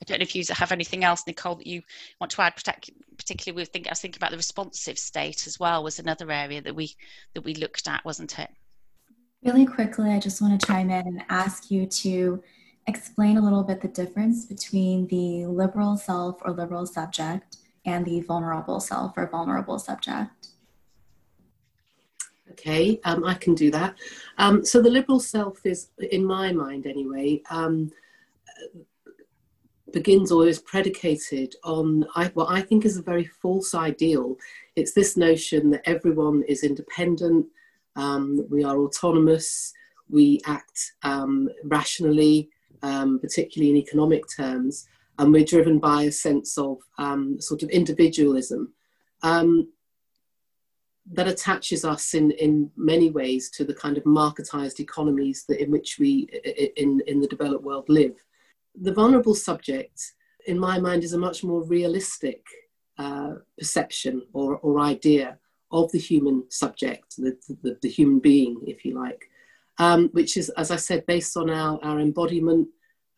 I 0.01 0.06
don't 0.06 0.20
know 0.20 0.24
if 0.24 0.36
you 0.36 0.44
have 0.50 0.72
anything 0.72 1.04
else, 1.04 1.24
Nicole, 1.25 1.56
that 1.56 1.68
you 1.68 1.82
want 2.20 2.32
to 2.32 2.42
add. 2.42 2.56
Particularly, 3.18 3.56
we 3.56 3.65
think 3.65 3.88
I 3.88 3.92
was 3.92 4.01
thinking 4.01 4.20
about 4.20 4.32
the 4.32 4.38
responsive 4.38 5.00
state 5.00 5.48
as 5.48 5.60
well 5.60 5.84
was 5.84 6.00
another 6.00 6.30
area 6.32 6.62
that 6.62 6.75
we 6.75 6.94
that 7.34 7.46
we 7.46 7.56
looked 7.56 7.88
at, 7.88 8.04
wasn't 8.04 8.38
it? 8.38 8.50
Really 9.44 9.65
quickly, 9.65 10.10
I 10.10 10.20
just 10.20 10.42
want 10.42 10.60
to 10.60 10.68
chime 10.68 10.89
in 10.89 11.08
and 11.08 11.24
ask 11.30 11.72
you 11.72 11.86
to 11.86 12.44
explain 12.88 13.38
a 13.38 13.42
little 13.42 13.63
bit 13.63 13.82
the 13.82 13.88
difference 13.88 14.46
between 14.46 15.08
the 15.08 15.46
liberal 15.46 15.98
self 15.98 16.38
or 16.42 16.51
liberal 16.51 16.86
subject 16.86 17.58
and 17.86 18.06
the 18.06 18.20
vulnerable 18.22 18.80
self 18.80 19.13
or 19.18 19.27
vulnerable 19.27 19.80
subject. 19.80 20.50
Okay, 22.55 23.01
um, 23.03 23.25
I 23.25 23.33
can 23.33 23.53
do 23.53 23.69
that. 23.71 23.95
Um, 24.38 24.63
so 24.63 24.81
the 24.81 24.89
liberal 24.89 25.19
self 25.19 25.65
is, 25.65 25.89
in 26.12 26.24
my 26.24 26.53
mind 26.53 26.88
anyway, 26.88 27.41
um, 27.50 27.91
begins 29.91 30.31
or 30.31 30.47
is 30.47 30.59
predicated 30.59 31.53
on 31.65 32.05
I, 32.15 32.27
what 32.27 32.50
I 32.50 32.62
think 32.62 32.85
is 32.85 32.95
a 32.95 33.01
very 33.01 33.25
false 33.25 33.75
ideal. 33.75 34.38
It's 34.77 34.93
this 34.93 35.17
notion 35.17 35.69
that 35.71 35.81
everyone 35.85 36.43
is 36.47 36.63
independent, 36.63 37.45
um, 37.97 38.45
we 38.50 38.63
are 38.63 38.77
autonomous, 38.77 39.74
we 40.09 40.39
act 40.45 40.93
um, 41.03 41.50
rationally, 41.65 42.50
um, 42.83 43.19
particularly 43.19 43.71
in 43.71 43.77
economic 43.77 44.24
terms, 44.33 44.88
and 45.19 45.33
we're 45.33 45.43
driven 45.43 45.77
by 45.79 46.03
a 46.03 46.12
sense 46.12 46.57
of 46.57 46.77
sort 47.39 47.63
of 47.63 47.69
individualism. 47.69 48.74
Um, 49.24 49.67
that 51.13 51.27
attaches 51.27 51.85
us 51.85 52.13
in, 52.13 52.31
in 52.31 52.71
many 52.75 53.12
ways 53.12 53.50
to 53.51 53.63
the 53.63 53.74
kind 53.74 53.97
of 53.97 54.03
marketized 54.05 54.79
economies 54.79 55.45
that 55.47 55.62
in 55.62 55.69
which 55.69 55.97
we 56.00 56.27
in, 56.77 57.01
in 57.07 57.19
the 57.19 57.27
developed 57.27 57.63
world 57.63 57.85
live. 57.89 58.15
The 58.81 58.93
vulnerable 58.93 59.35
subject, 59.35 60.13
in 60.47 60.57
my 60.59 60.79
mind, 60.79 61.03
is 61.03 61.13
a 61.13 61.17
much 61.17 61.43
more 61.43 61.63
realistic 61.63 62.43
uh, 62.97 63.35
perception 63.57 64.24
or, 64.33 64.57
or 64.57 64.79
idea 64.79 65.38
of 65.71 65.91
the 65.91 66.00
human 66.00 66.43
subject, 66.50 67.15
the, 67.17 67.38
the, 67.62 67.77
the 67.81 67.89
human 67.89 68.19
being, 68.19 68.59
if 68.65 68.83
you 68.85 68.95
like, 68.95 69.29
um, 69.77 70.09
which 70.13 70.38
is, 70.38 70.50
as 70.51 70.71
I 70.71 70.77
said, 70.77 71.05
based 71.05 71.38
on 71.38 71.50
our, 71.50 71.79
our 71.83 72.00
embodiment. 72.00 72.67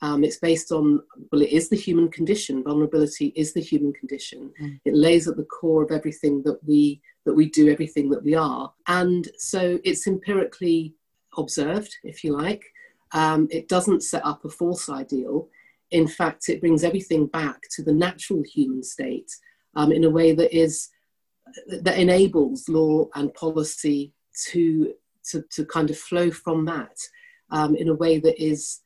Um, 0.02 0.24
it's 0.24 0.38
based 0.38 0.72
on, 0.72 1.02
well, 1.32 1.42
it 1.42 1.50
is 1.50 1.70
the 1.70 1.76
human 1.76 2.10
condition. 2.10 2.64
Vulnerability 2.64 3.34
is 3.36 3.54
the 3.54 3.62
human 3.62 3.94
condition. 3.94 4.52
Mm. 4.62 4.80
It 4.86 4.94
lays 4.94 5.28
at 5.28 5.38
the 5.38 5.44
core 5.46 5.84
of 5.84 5.92
everything 5.92 6.44
that 6.44 6.60
we 6.64 7.02
that 7.28 7.34
we 7.34 7.50
do 7.50 7.70
everything 7.70 8.10
that 8.10 8.24
we 8.24 8.34
are. 8.34 8.72
And 8.88 9.28
so 9.38 9.80
it's 9.84 10.08
empirically 10.08 10.96
observed, 11.38 11.94
if 12.04 12.24
you 12.24 12.32
like. 12.32 12.64
Um, 13.12 13.50
it 13.52 13.68
doesn't 13.68 14.04
set 14.04 14.26
up 14.26 14.46
a 14.46 14.50
false 14.50 14.90
ideal. 14.90 15.50
In 15.92 16.08
fact, 16.08 16.48
it 16.48 16.62
brings 16.62 16.86
everything 16.86 17.28
back 17.28 17.60
to 17.76 17.84
the 17.84 17.94
natural 17.94 18.44
human 18.44 18.82
state 18.82 19.30
um, 19.76 19.92
in 19.92 20.06
a 20.06 20.10
way 20.10 20.32
that 20.34 20.58
is 20.58 20.90
that 21.84 21.98
enables 21.98 22.68
law 22.68 23.08
and 23.16 23.34
policy 23.34 24.14
to 24.48 24.94
to, 25.30 25.44
to 25.52 25.66
kind 25.66 25.90
of 25.90 25.98
flow 25.98 26.32
from 26.32 26.64
that 26.66 26.98
um, 27.52 27.76
in 27.76 27.90
a 27.90 27.94
way 27.94 28.18
that 28.20 28.42
is 28.42 28.82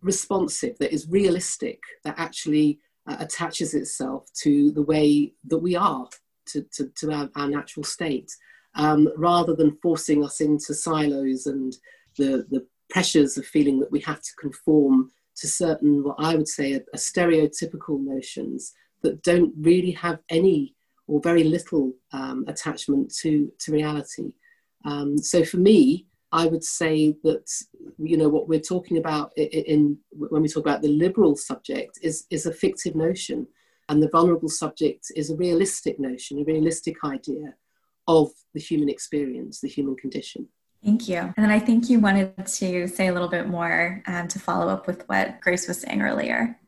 responsive, 0.00 0.76
that 0.78 0.92
is 0.92 1.08
realistic, 1.08 1.78
that 2.04 2.16
actually 2.18 2.80
uh, 3.06 3.16
attaches 3.20 3.74
itself 3.74 4.28
to 4.42 4.72
the 4.72 4.82
way 4.82 5.32
that 5.44 5.58
we 5.58 5.76
are 5.76 6.08
to, 6.46 6.62
to, 6.72 6.88
to 6.96 7.12
our, 7.12 7.30
our, 7.36 7.48
natural 7.48 7.84
state, 7.84 8.30
um, 8.74 9.08
rather 9.16 9.54
than 9.54 9.78
forcing 9.82 10.24
us 10.24 10.40
into 10.40 10.74
silos 10.74 11.46
and 11.46 11.76
the, 12.16 12.46
the 12.50 12.66
pressures 12.90 13.36
of 13.36 13.46
feeling 13.46 13.80
that 13.80 13.92
we 13.92 14.00
have 14.00 14.20
to 14.20 14.30
conform 14.38 15.10
to 15.36 15.48
certain, 15.48 16.04
what 16.04 16.16
I 16.18 16.36
would 16.36 16.48
say, 16.48 16.74
are, 16.74 16.84
are 16.92 16.98
stereotypical 16.98 18.00
notions 18.00 18.72
that 19.02 19.22
don't 19.22 19.52
really 19.58 19.90
have 19.92 20.20
any 20.28 20.74
or 21.06 21.20
very 21.20 21.44
little 21.44 21.92
um, 22.12 22.44
attachment 22.48 23.14
to, 23.16 23.52
to 23.58 23.72
reality. 23.72 24.32
Um, 24.84 25.18
so 25.18 25.44
for 25.44 25.58
me, 25.58 26.06
I 26.34 26.46
would 26.46 26.64
say 26.64 27.16
that 27.22 27.48
you 27.96 28.16
know 28.16 28.28
what 28.28 28.48
we're 28.48 28.58
talking 28.58 28.98
about 28.98 29.32
in, 29.36 29.46
in, 29.46 29.98
when 30.10 30.42
we 30.42 30.48
talk 30.48 30.66
about 30.66 30.82
the 30.82 30.88
liberal 30.88 31.36
subject 31.36 32.00
is 32.02 32.26
is 32.28 32.44
a 32.44 32.52
fictive 32.52 32.96
notion 32.96 33.46
and 33.88 34.02
the 34.02 34.08
vulnerable 34.08 34.48
subject 34.48 35.12
is 35.14 35.30
a 35.30 35.36
realistic 35.36 35.98
notion, 35.98 36.40
a 36.40 36.44
realistic 36.44 36.96
idea 37.04 37.54
of 38.06 38.30
the 38.52 38.60
human 38.60 38.88
experience, 38.88 39.60
the 39.60 39.68
human 39.68 39.96
condition. 39.96 40.48
Thank 40.84 41.08
you. 41.08 41.16
And 41.16 41.34
then 41.38 41.50
I 41.50 41.58
think 41.58 41.88
you 41.88 41.98
wanted 41.98 42.46
to 42.46 42.86
say 42.86 43.06
a 43.06 43.12
little 43.12 43.28
bit 43.28 43.48
more 43.48 44.02
um, 44.06 44.28
to 44.28 44.38
follow 44.38 44.68
up 44.68 44.86
with 44.86 45.08
what 45.08 45.40
Grace 45.40 45.66
was 45.66 45.80
saying 45.80 46.02
earlier. 46.02 46.58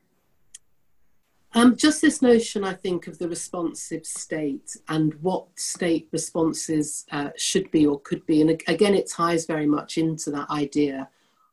Um, 1.55 1.77
just 1.77 2.03
this 2.03 2.21
notion, 2.21 2.65
I 2.65 2.75
think, 2.75 3.07
of 3.07 3.19
the 3.19 3.29
responsive 3.29 4.05
state 4.05 4.77
and 4.89 5.15
what 5.23 5.47
state 5.57 6.09
responses 6.13 7.07
uh, 7.13 7.31
should 7.37 7.71
be 7.71 7.87
or 7.87 8.01
could 8.01 8.25
be. 8.27 8.41
And 8.41 8.51
again, 8.69 8.95
it 8.95 9.11
ties 9.11 9.47
very 9.47 9.67
much 9.67 9.97
into 9.97 10.31
that 10.33 10.51
idea 10.51 11.09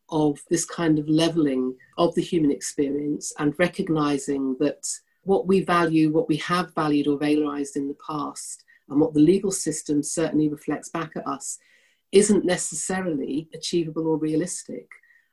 of 0.09 0.41
this 0.49 0.65
kind 0.65 0.99
of 0.99 1.07
leveling 1.07 1.75
of 1.97 2.13
the 2.15 2.21
human 2.21 2.51
experience 2.51 3.33
and 3.39 3.57
recognizing 3.57 4.55
that 4.59 4.87
what 5.23 5.47
we 5.47 5.61
value, 5.61 6.11
what 6.11 6.29
we 6.29 6.37
have 6.37 6.73
valued 6.75 7.07
or 7.07 7.17
valorized 7.17 7.75
in 7.75 7.87
the 7.87 7.97
past, 8.05 8.63
and 8.89 8.99
what 8.99 9.13
the 9.13 9.19
legal 9.19 9.51
system 9.51 10.03
certainly 10.03 10.49
reflects 10.49 10.89
back 10.89 11.11
at 11.15 11.27
us, 11.27 11.57
isn't 12.11 12.45
necessarily 12.45 13.49
achievable 13.53 14.07
or 14.07 14.17
realistic. 14.17 14.87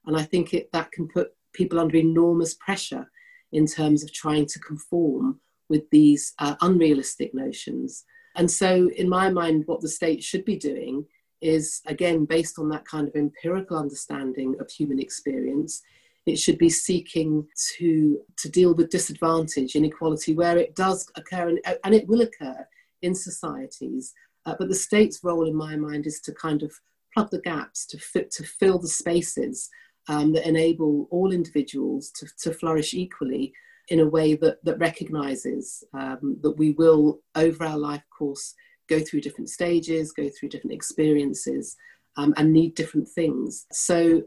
And 0.06 0.16
I 0.16 0.22
think 0.22 0.54
it, 0.54 0.72
that 0.72 0.92
can 0.92 1.08
put 1.08 1.34
people 1.52 1.78
under 1.78 1.96
enormous 1.96 2.54
pressure 2.54 3.10
in 3.52 3.66
terms 3.66 4.02
of 4.02 4.12
trying 4.12 4.46
to 4.46 4.58
conform 4.60 5.40
with 5.68 5.88
these 5.90 6.32
uh, 6.38 6.54
unrealistic 6.60 7.34
notions. 7.34 8.04
And 8.36 8.50
so, 8.50 8.90
in 8.96 9.08
my 9.08 9.30
mind, 9.30 9.64
what 9.66 9.80
the 9.80 9.88
state 9.88 10.22
should 10.22 10.44
be 10.44 10.56
doing 10.56 11.06
is, 11.40 11.80
again, 11.86 12.24
based 12.24 12.58
on 12.58 12.68
that 12.68 12.84
kind 12.84 13.08
of 13.08 13.16
empirical 13.16 13.76
understanding 13.76 14.54
of 14.60 14.70
human 14.70 15.00
experience, 15.00 15.82
it 16.26 16.38
should 16.38 16.58
be 16.58 16.68
seeking 16.68 17.46
to, 17.76 18.20
to 18.36 18.48
deal 18.48 18.74
with 18.74 18.90
disadvantage, 18.90 19.74
inequality, 19.74 20.34
where 20.34 20.58
it 20.58 20.76
does 20.76 21.10
occur, 21.16 21.56
and, 21.84 21.94
it 21.94 22.06
will 22.06 22.20
occur 22.20 22.66
in 23.02 23.14
societies. 23.14 24.12
Uh, 24.46 24.54
but 24.58 24.68
the 24.68 24.74
state's 24.74 25.20
role, 25.22 25.46
in 25.46 25.54
my 25.54 25.76
mind, 25.76 26.06
is 26.06 26.20
to 26.20 26.32
kind 26.32 26.62
of 26.62 26.72
plug 27.14 27.30
the 27.30 27.40
gaps, 27.40 27.86
to, 27.86 27.98
fit, 27.98 28.30
to 28.30 28.44
fill 28.44 28.78
the 28.78 28.88
spaces 28.88 29.68
um, 30.08 30.32
that 30.32 30.46
enable 30.46 31.08
all 31.10 31.32
individuals 31.32 32.10
to, 32.10 32.26
to 32.42 32.52
flourish 32.52 32.94
equally 32.94 33.52
in 33.88 34.00
a 34.00 34.08
way 34.08 34.34
that, 34.34 34.64
that 34.64 34.78
recognizes 34.78 35.82
um, 35.94 36.36
that 36.42 36.52
we 36.52 36.72
will, 36.72 37.20
over 37.34 37.64
our 37.64 37.78
life 37.78 38.02
course, 38.16 38.54
go 38.88 39.00
through 39.00 39.20
different 39.20 39.48
stages, 39.48 40.12
go 40.12 40.28
through 40.28 40.48
different 40.48 40.74
experiences, 40.74 41.76
um, 42.16 42.34
and 42.36 42.52
need 42.52 42.74
different 42.74 43.08
things. 43.08 43.66
So, 43.72 44.22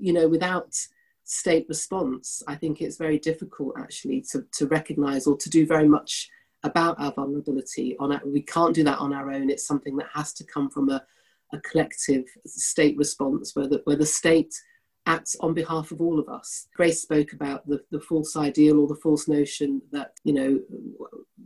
you 0.00 0.12
know, 0.12 0.28
without 0.28 0.74
state 1.24 1.66
response, 1.68 2.42
I 2.46 2.54
think 2.54 2.80
it's 2.80 2.96
very 2.96 3.18
difficult 3.18 3.74
actually 3.78 4.24
to, 4.32 4.44
to 4.54 4.66
recognize 4.66 5.26
or 5.26 5.36
to 5.36 5.50
do 5.50 5.66
very 5.66 5.88
much 5.88 6.28
about 6.64 7.00
our 7.00 7.12
vulnerability. 7.12 7.96
On 7.98 8.12
our, 8.12 8.20
we 8.24 8.42
can't 8.42 8.74
do 8.74 8.84
that 8.84 8.98
on 8.98 9.12
our 9.12 9.30
own. 9.30 9.50
It's 9.50 9.66
something 9.66 9.96
that 9.96 10.08
has 10.14 10.32
to 10.34 10.44
come 10.44 10.70
from 10.70 10.88
a, 10.90 11.04
a 11.52 11.60
collective 11.60 12.24
state 12.46 12.96
response 12.96 13.54
where 13.54 13.68
the, 13.68 13.80
where 13.84 13.96
the 13.96 14.06
state 14.06 14.54
acts 15.06 15.36
on 15.40 15.52
behalf 15.52 15.90
of 15.90 16.00
all 16.00 16.18
of 16.18 16.28
us. 16.28 16.68
Grace 16.76 17.02
spoke 17.02 17.32
about 17.32 17.66
the, 17.66 17.80
the 17.90 18.00
false 18.00 18.36
ideal 18.36 18.78
or 18.78 18.86
the 18.86 19.00
false 19.02 19.26
notion 19.26 19.82
that, 19.90 20.12
you 20.24 20.32
know, 20.32 20.60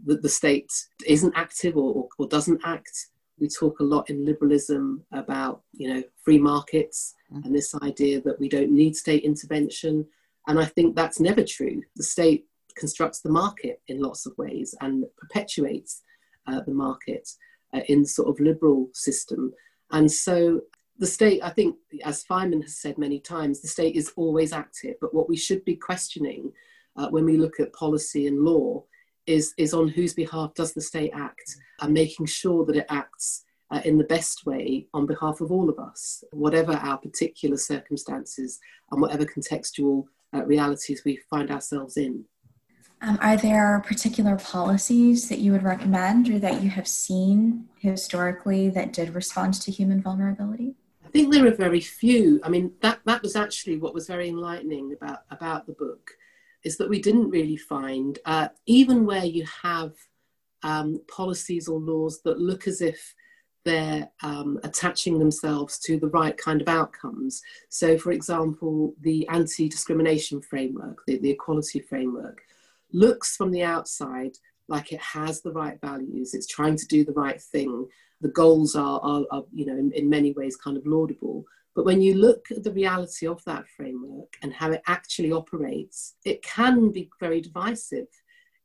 that 0.05 0.23
the 0.23 0.29
state 0.29 0.71
isn't 1.07 1.33
active 1.37 1.77
or, 1.77 2.09
or 2.19 2.29
doesn't 2.29 2.61
act 2.65 3.07
we 3.39 3.49
talk 3.49 3.81
a 3.81 3.85
lot 3.85 4.09
in 4.11 4.25
liberalism 4.25 5.05
about 5.13 5.63
you 5.73 5.93
know 5.93 6.03
free 6.23 6.39
markets 6.39 7.15
mm. 7.33 7.45
and 7.45 7.55
this 7.55 7.75
idea 7.83 8.21
that 8.21 8.39
we 8.41 8.49
don't 8.49 8.71
need 8.71 8.97
state 8.97 9.25
intervention 9.25 10.07
and 10.49 10.59
i 10.59 10.65
think 10.65 10.95
that's 10.95 11.21
never 11.21 11.43
true 11.43 11.83
the 11.97 12.03
state 12.03 12.47
constructs 12.77 13.21
the 13.21 13.31
market 13.31 13.81
in 13.89 14.01
lots 14.01 14.27
of 14.27 14.37
ways 14.37 14.75
and 14.81 15.05
perpetuates 15.17 16.03
uh, 16.47 16.61
the 16.67 16.75
market 16.75 17.29
uh, 17.75 17.81
in 17.89 18.05
sort 18.05 18.29
of 18.29 18.39
liberal 18.41 18.89
system 18.93 19.53
and 19.93 20.11
so 20.11 20.61
the 20.99 21.07
state, 21.07 21.41
I 21.43 21.51
think, 21.51 21.77
as 22.05 22.25
Fineman 22.25 22.63
has 22.63 22.79
said 22.79 22.97
many 22.97 23.21
times, 23.21 23.61
the 23.61 23.69
state 23.69 23.97
is 23.97 24.13
always 24.17 24.53
active. 24.53 24.95
But 25.01 25.15
what 25.15 25.29
we 25.29 25.37
should 25.37 25.65
be 25.65 25.77
questioning 25.77 26.53
uh, 26.97 27.09
when 27.09 27.25
we 27.25 27.37
look 27.37 27.61
at 27.61 27.73
policy 27.75 28.27
and 28.27 28.43
law 28.43 28.85
is, 29.27 29.55
is 29.59 29.75
on 29.75 29.89
whose 29.89 30.15
behalf 30.15 30.55
does 30.55 30.73
the 30.73 30.81
state 30.81 31.13
act 31.15 31.57
and 31.81 31.93
making 31.93 32.27
sure 32.27 32.65
that 32.65 32.77
it 32.77 32.87
acts 32.89 33.45
uh, 33.71 33.81
in 33.85 33.99
the 33.99 34.05
best 34.05 34.47
way 34.47 34.87
on 34.95 35.07
behalf 35.07 35.41
of 35.41 35.51
all 35.51 35.69
of 35.69 35.79
us, 35.79 36.23
whatever 36.31 36.73
our 36.73 36.99
particular 36.99 37.57
circumstances 37.57 38.61
and 38.91 39.01
whatever 39.01 39.25
contextual 39.25 40.05
uh, 40.35 40.45
realities 40.45 41.03
we 41.05 41.17
find 41.29 41.51
ourselves 41.51 41.97
in. 41.97 42.25
Um, 43.03 43.19
are 43.21 43.37
there 43.37 43.83
particular 43.87 44.37
policies 44.37 45.29
that 45.29 45.39
you 45.39 45.53
would 45.53 45.63
recommend 45.63 46.31
or 46.31 46.39
that 46.39 46.63
you 46.63 46.71
have 46.71 46.89
seen 46.89 47.69
historically 47.79 48.71
that 48.71 48.93
did 48.93 49.15
respond 49.15 49.55
to 49.55 49.71
human 49.71 50.01
vulnerability? 50.01 50.75
I 51.05 51.09
think 51.11 51.33
there 51.33 51.47
are 51.47 51.55
very 51.55 51.81
few. 51.81 52.41
I 52.43 52.49
mean, 52.49 52.73
that, 52.81 53.01
that 53.05 53.23
was 53.23 53.37
actually 53.37 53.79
what 53.79 53.95
was 53.95 54.07
very 54.07 54.29
enlightening 54.29 54.93
about, 54.93 55.21
about 55.31 55.67
the 55.67 55.73
book, 55.73 56.11
is 56.67 56.77
that 56.79 56.91
we 56.91 57.01
didn't 57.01 57.31
really 57.31 57.57
find, 57.57 58.19
uh, 58.25 58.49
even 58.67 59.07
where 59.07 59.25
you 59.25 59.47
have 59.63 59.93
um, 60.65 61.01
policies 61.07 61.69
or 61.69 61.79
laws 61.79 62.21
that 62.25 62.41
look 62.41 62.67
as 62.67 62.81
if 62.81 63.15
they're 63.65 64.09
um, 64.25 64.59
attaching 64.65 65.19
themselves 65.19 65.79
to 65.79 65.97
the 65.99 66.09
right 66.09 66.37
kind 66.37 66.61
of 66.61 66.69
outcomes. 66.69 67.41
So, 67.69 67.97
for 67.97 68.11
example, 68.11 68.95
the 69.01 69.29
anti 69.29 69.69
discrimination 69.69 70.43
framework, 70.43 71.05
the, 71.07 71.19
the 71.19 71.31
equality 71.31 71.79
framework, 71.79 72.43
looks 72.93 73.37
from 73.37 73.53
the 73.53 73.63
outside 73.63 74.33
like 74.69 74.93
it 74.93 75.01
has 75.01 75.43
the 75.43 75.53
right 75.53 75.81
values, 75.81 76.35
it's 76.35 76.49
trying 76.49 76.77
to 76.77 76.87
do 76.87 77.05
the 77.05 77.13
right 77.13 77.41
thing. 77.41 77.87
The 78.21 78.29
goals 78.29 78.75
are, 78.75 79.01
are, 79.01 79.23
are 79.31 79.45
you 79.53 79.67
know, 79.67 79.77
in, 79.77 79.93
in 79.93 80.11
many 80.11 80.33
ways 80.33 80.57
kind 80.57 80.77
of 80.77 80.85
laudable. 80.85 81.45
But 81.77 81.85
when 81.85 82.01
you 82.01 82.15
look 82.15 82.47
at 82.51 82.65
the 82.65 82.73
reality 82.73 83.29
of 83.29 83.45
that 83.45 83.69
framework 83.69 84.35
and 84.43 84.53
how 84.53 84.71
it 84.71 84.81
actually 84.87 85.31
operates, 85.31 86.15
it 86.25 86.43
can 86.43 86.91
be 86.91 87.11
very 87.21 87.43
divisive. 87.43 88.09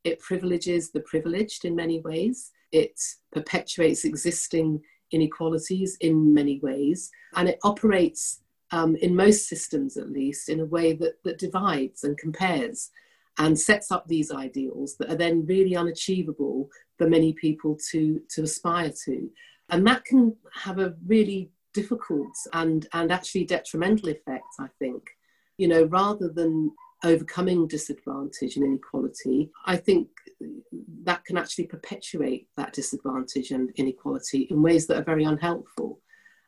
It 0.05 0.21
privileges 0.21 0.91
the 0.91 1.01
privileged 1.01 1.65
in 1.65 1.75
many 1.75 1.99
ways. 1.99 2.51
It 2.71 2.97
perpetuates 3.33 4.05
existing 4.05 4.81
inequalities 5.11 5.97
in 5.99 6.33
many 6.33 6.59
ways. 6.59 7.11
And 7.35 7.49
it 7.49 7.59
operates, 7.63 8.39
um, 8.71 8.95
in 8.95 9.13
most 9.13 9.49
systems 9.49 9.97
at 9.97 10.09
least, 10.09 10.47
in 10.47 10.61
a 10.61 10.65
way 10.65 10.93
that, 10.93 11.21
that 11.25 11.37
divides 11.37 12.05
and 12.05 12.17
compares 12.17 12.91
and 13.37 13.59
sets 13.59 13.91
up 13.91 14.07
these 14.07 14.31
ideals 14.31 14.95
that 14.97 15.09
are 15.09 15.15
then 15.15 15.45
really 15.45 15.75
unachievable 15.75 16.69
for 16.97 17.09
many 17.09 17.33
people 17.33 17.77
to, 17.91 18.21
to 18.29 18.43
aspire 18.43 18.93
to. 19.03 19.29
And 19.69 19.85
that 19.87 20.05
can 20.05 20.37
have 20.53 20.79
a 20.79 20.95
really 21.05 21.51
difficult 21.73 22.33
and, 22.53 22.87
and 22.93 23.11
actually 23.11 23.45
detrimental 23.45 24.09
effect, 24.09 24.45
I 24.59 24.67
think. 24.79 25.03
You 25.57 25.67
know, 25.67 25.83
rather 25.83 26.29
than 26.29 26.71
overcoming 27.03 27.67
disadvantage 27.67 28.55
and 28.55 28.65
inequality, 28.65 29.51
I 29.65 29.77
think 29.77 30.07
that 31.03 31.25
can 31.25 31.37
actually 31.37 31.67
perpetuate 31.67 32.47
that 32.57 32.73
disadvantage 32.73 33.51
and 33.51 33.71
inequality 33.75 34.47
in 34.49 34.61
ways 34.61 34.87
that 34.87 34.97
are 34.97 35.03
very 35.03 35.23
unhelpful. 35.23 35.99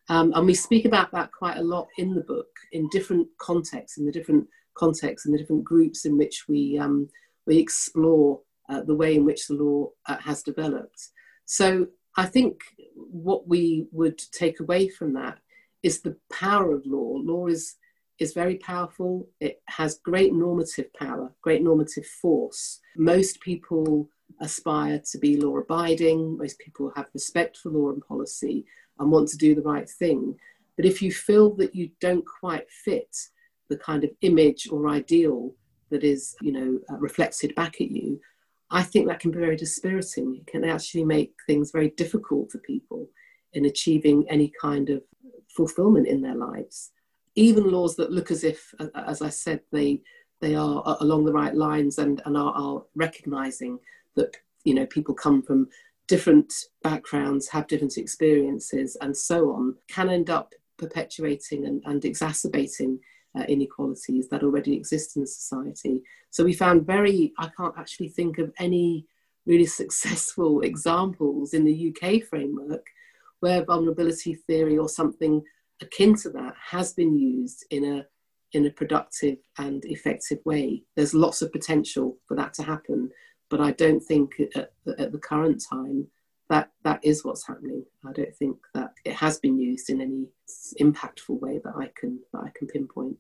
Um, 0.09 0.33
and 0.35 0.45
we 0.45 0.53
speak 0.53 0.85
about 0.85 1.11
that 1.11 1.31
quite 1.31 1.57
a 1.57 1.63
lot 1.63 1.87
in 1.97 2.13
the 2.13 2.21
book 2.21 2.49
in 2.71 2.89
different 2.89 3.27
contexts, 3.39 3.97
in 3.97 4.05
the 4.05 4.11
different 4.11 4.47
contexts 4.75 5.25
and 5.25 5.33
the 5.33 5.39
different 5.39 5.63
groups 5.63 6.05
in 6.05 6.17
which 6.17 6.45
we, 6.47 6.77
um, 6.77 7.07
we 7.47 7.57
explore 7.57 8.41
uh, 8.69 8.81
the 8.81 8.95
way 8.95 9.15
in 9.15 9.25
which 9.25 9.47
the 9.47 9.53
law 9.53 9.89
uh, 10.07 10.17
has 10.17 10.43
developed. 10.43 11.09
So 11.45 11.87
I 12.17 12.25
think 12.25 12.61
what 12.95 13.47
we 13.47 13.87
would 13.91 14.17
take 14.31 14.59
away 14.59 14.87
from 14.87 15.13
that 15.13 15.39
is 15.81 16.01
the 16.01 16.15
power 16.31 16.73
of 16.73 16.85
law. 16.85 17.19
Law 17.23 17.47
is 17.47 17.75
is 18.19 18.33
very 18.33 18.57
powerful. 18.57 19.27
It 19.39 19.61
has 19.67 19.99
great 19.99 20.33
normative 20.33 20.93
power, 20.93 21.33
great 21.41 21.63
normative 21.63 22.05
force. 22.05 22.79
Most 22.95 23.41
people 23.41 24.07
aspire 24.39 25.01
to 25.11 25.17
be 25.17 25.37
law 25.37 25.57
abiding, 25.57 26.37
most 26.37 26.59
people 26.59 26.91
have 26.95 27.07
respect 27.13 27.57
for 27.57 27.69
law 27.69 27.89
and 27.89 28.05
policy 28.05 28.65
and 28.99 29.11
want 29.11 29.29
to 29.29 29.37
do 29.37 29.55
the 29.55 29.61
right 29.61 29.89
thing. 29.89 30.35
But 30.75 30.85
if 30.85 31.01
you 31.01 31.11
feel 31.11 31.55
that 31.55 31.75
you 31.75 31.89
don't 31.99 32.25
quite 32.25 32.69
fit 32.69 33.15
the 33.69 33.77
kind 33.77 34.03
of 34.03 34.11
image 34.21 34.67
or 34.71 34.89
ideal 34.89 35.53
that 35.89 36.03
is, 36.03 36.35
you 36.41 36.51
know, 36.51 36.79
uh, 36.91 36.97
reflected 36.97 37.53
back 37.55 37.75
at 37.81 37.91
you, 37.91 38.19
I 38.73 38.83
think 38.83 39.07
that 39.07 39.19
can 39.19 39.31
be 39.31 39.39
very 39.39 39.55
dispiriting. 39.55 40.41
It 40.41 40.47
can 40.47 40.65
actually 40.65 41.05
make 41.05 41.33
things 41.47 41.71
very 41.71 41.91
difficult 41.91 42.51
for 42.51 42.57
people 42.59 43.07
in 43.53 43.65
achieving 43.65 44.25
any 44.29 44.51
kind 44.59 44.89
of 44.89 45.03
fulfillment 45.55 46.07
in 46.07 46.21
their 46.21 46.35
lives 46.35 46.91
even 47.35 47.71
laws 47.71 47.95
that 47.95 48.11
look 48.11 48.31
as 48.31 48.43
if, 48.43 48.73
as 48.95 49.21
I 49.21 49.29
said, 49.29 49.61
they 49.71 50.01
they 50.41 50.55
are 50.55 50.97
along 50.99 51.23
the 51.23 51.31
right 51.31 51.55
lines 51.55 51.99
and, 51.99 52.21
and 52.25 52.35
are, 52.35 52.53
are 52.53 52.83
recognizing 52.95 53.79
that 54.15 54.35
you 54.65 54.73
know 54.73 54.85
people 54.85 55.15
come 55.15 55.41
from 55.41 55.67
different 56.07 56.53
backgrounds, 56.83 57.47
have 57.47 57.67
different 57.67 57.97
experiences, 57.97 58.97
and 59.01 59.15
so 59.15 59.51
on, 59.51 59.75
can 59.87 60.09
end 60.09 60.29
up 60.29 60.53
perpetuating 60.77 61.65
and, 61.65 61.81
and 61.85 62.03
exacerbating 62.05 62.99
uh, 63.37 63.43
inequalities 63.43 64.29
that 64.29 64.43
already 64.43 64.75
exist 64.75 65.17
in 65.17 65.25
society. 65.25 66.01
So 66.29 66.43
we 66.43 66.53
found 66.53 66.85
very, 66.85 67.33
I 67.39 67.49
can't 67.55 67.77
actually 67.77 68.09
think 68.09 68.37
of 68.37 68.51
any 68.59 69.05
really 69.45 69.65
successful 69.81 70.61
examples 70.61 71.53
in 71.53 71.65
the 71.65 71.93
UK 71.93 72.23
framework 72.23 72.85
where 73.39 73.65
vulnerability 73.65 74.35
theory 74.35 74.77
or 74.77 74.87
something 74.87 75.43
akin 75.81 76.15
to 76.15 76.29
that 76.29 76.53
has 76.71 76.93
been 76.93 77.17
used 77.17 77.65
in 77.71 77.83
a 77.83 78.05
in 78.53 78.67
a 78.67 78.71
productive 78.71 79.37
and 79.57 79.83
effective 79.85 80.37
way. 80.45 80.83
There's 80.95 81.15
lots 81.15 81.41
of 81.41 81.51
potential 81.51 82.17
for 82.27 82.35
that 82.37 82.53
to 82.53 82.63
happen, 82.63 83.09
but 83.49 83.59
I 83.59 83.71
don't 83.71 83.99
think 83.99 84.31
at, 84.55 84.71
at 84.99 85.11
the 85.11 85.17
current 85.17 85.61
time 85.67 86.07
that 86.53 86.69
that 86.83 86.99
is 87.03 87.25
what's 87.25 87.47
happening. 87.47 87.83
I 88.07 88.11
don't 88.11 88.35
think 88.35 88.57
that 88.75 88.91
it 89.05 89.13
has 89.13 89.39
been 89.39 89.57
used 89.59 89.89
in 89.89 90.01
any 90.01 90.27
impactful 90.79 91.39
way 91.41 91.59
that 91.63 91.73
I 91.75 91.89
can 91.99 92.19
that 92.31 92.43
I 92.43 92.51
can 92.55 92.67
pinpoint. 92.67 93.17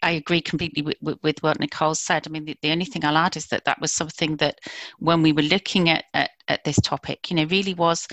I 0.00 0.12
agree 0.12 0.40
completely 0.40 0.82
with, 0.82 1.18
with, 1.22 1.42
what 1.42 1.58
Nicole 1.58 1.96
said. 1.96 2.24
I 2.24 2.30
mean, 2.30 2.44
the, 2.44 2.56
the, 2.62 2.70
only 2.70 2.84
thing 2.84 3.04
I'll 3.04 3.16
add 3.16 3.36
is 3.36 3.48
that 3.48 3.64
that 3.64 3.80
was 3.80 3.90
something 3.90 4.36
that 4.36 4.60
when 5.00 5.22
we 5.22 5.32
were 5.32 5.42
looking 5.42 5.90
at, 5.90 6.04
at, 6.14 6.30
at 6.48 6.64
this 6.64 6.80
topic, 6.80 7.30
you 7.30 7.36
know, 7.36 7.44
really 7.44 7.74
was 7.74 8.06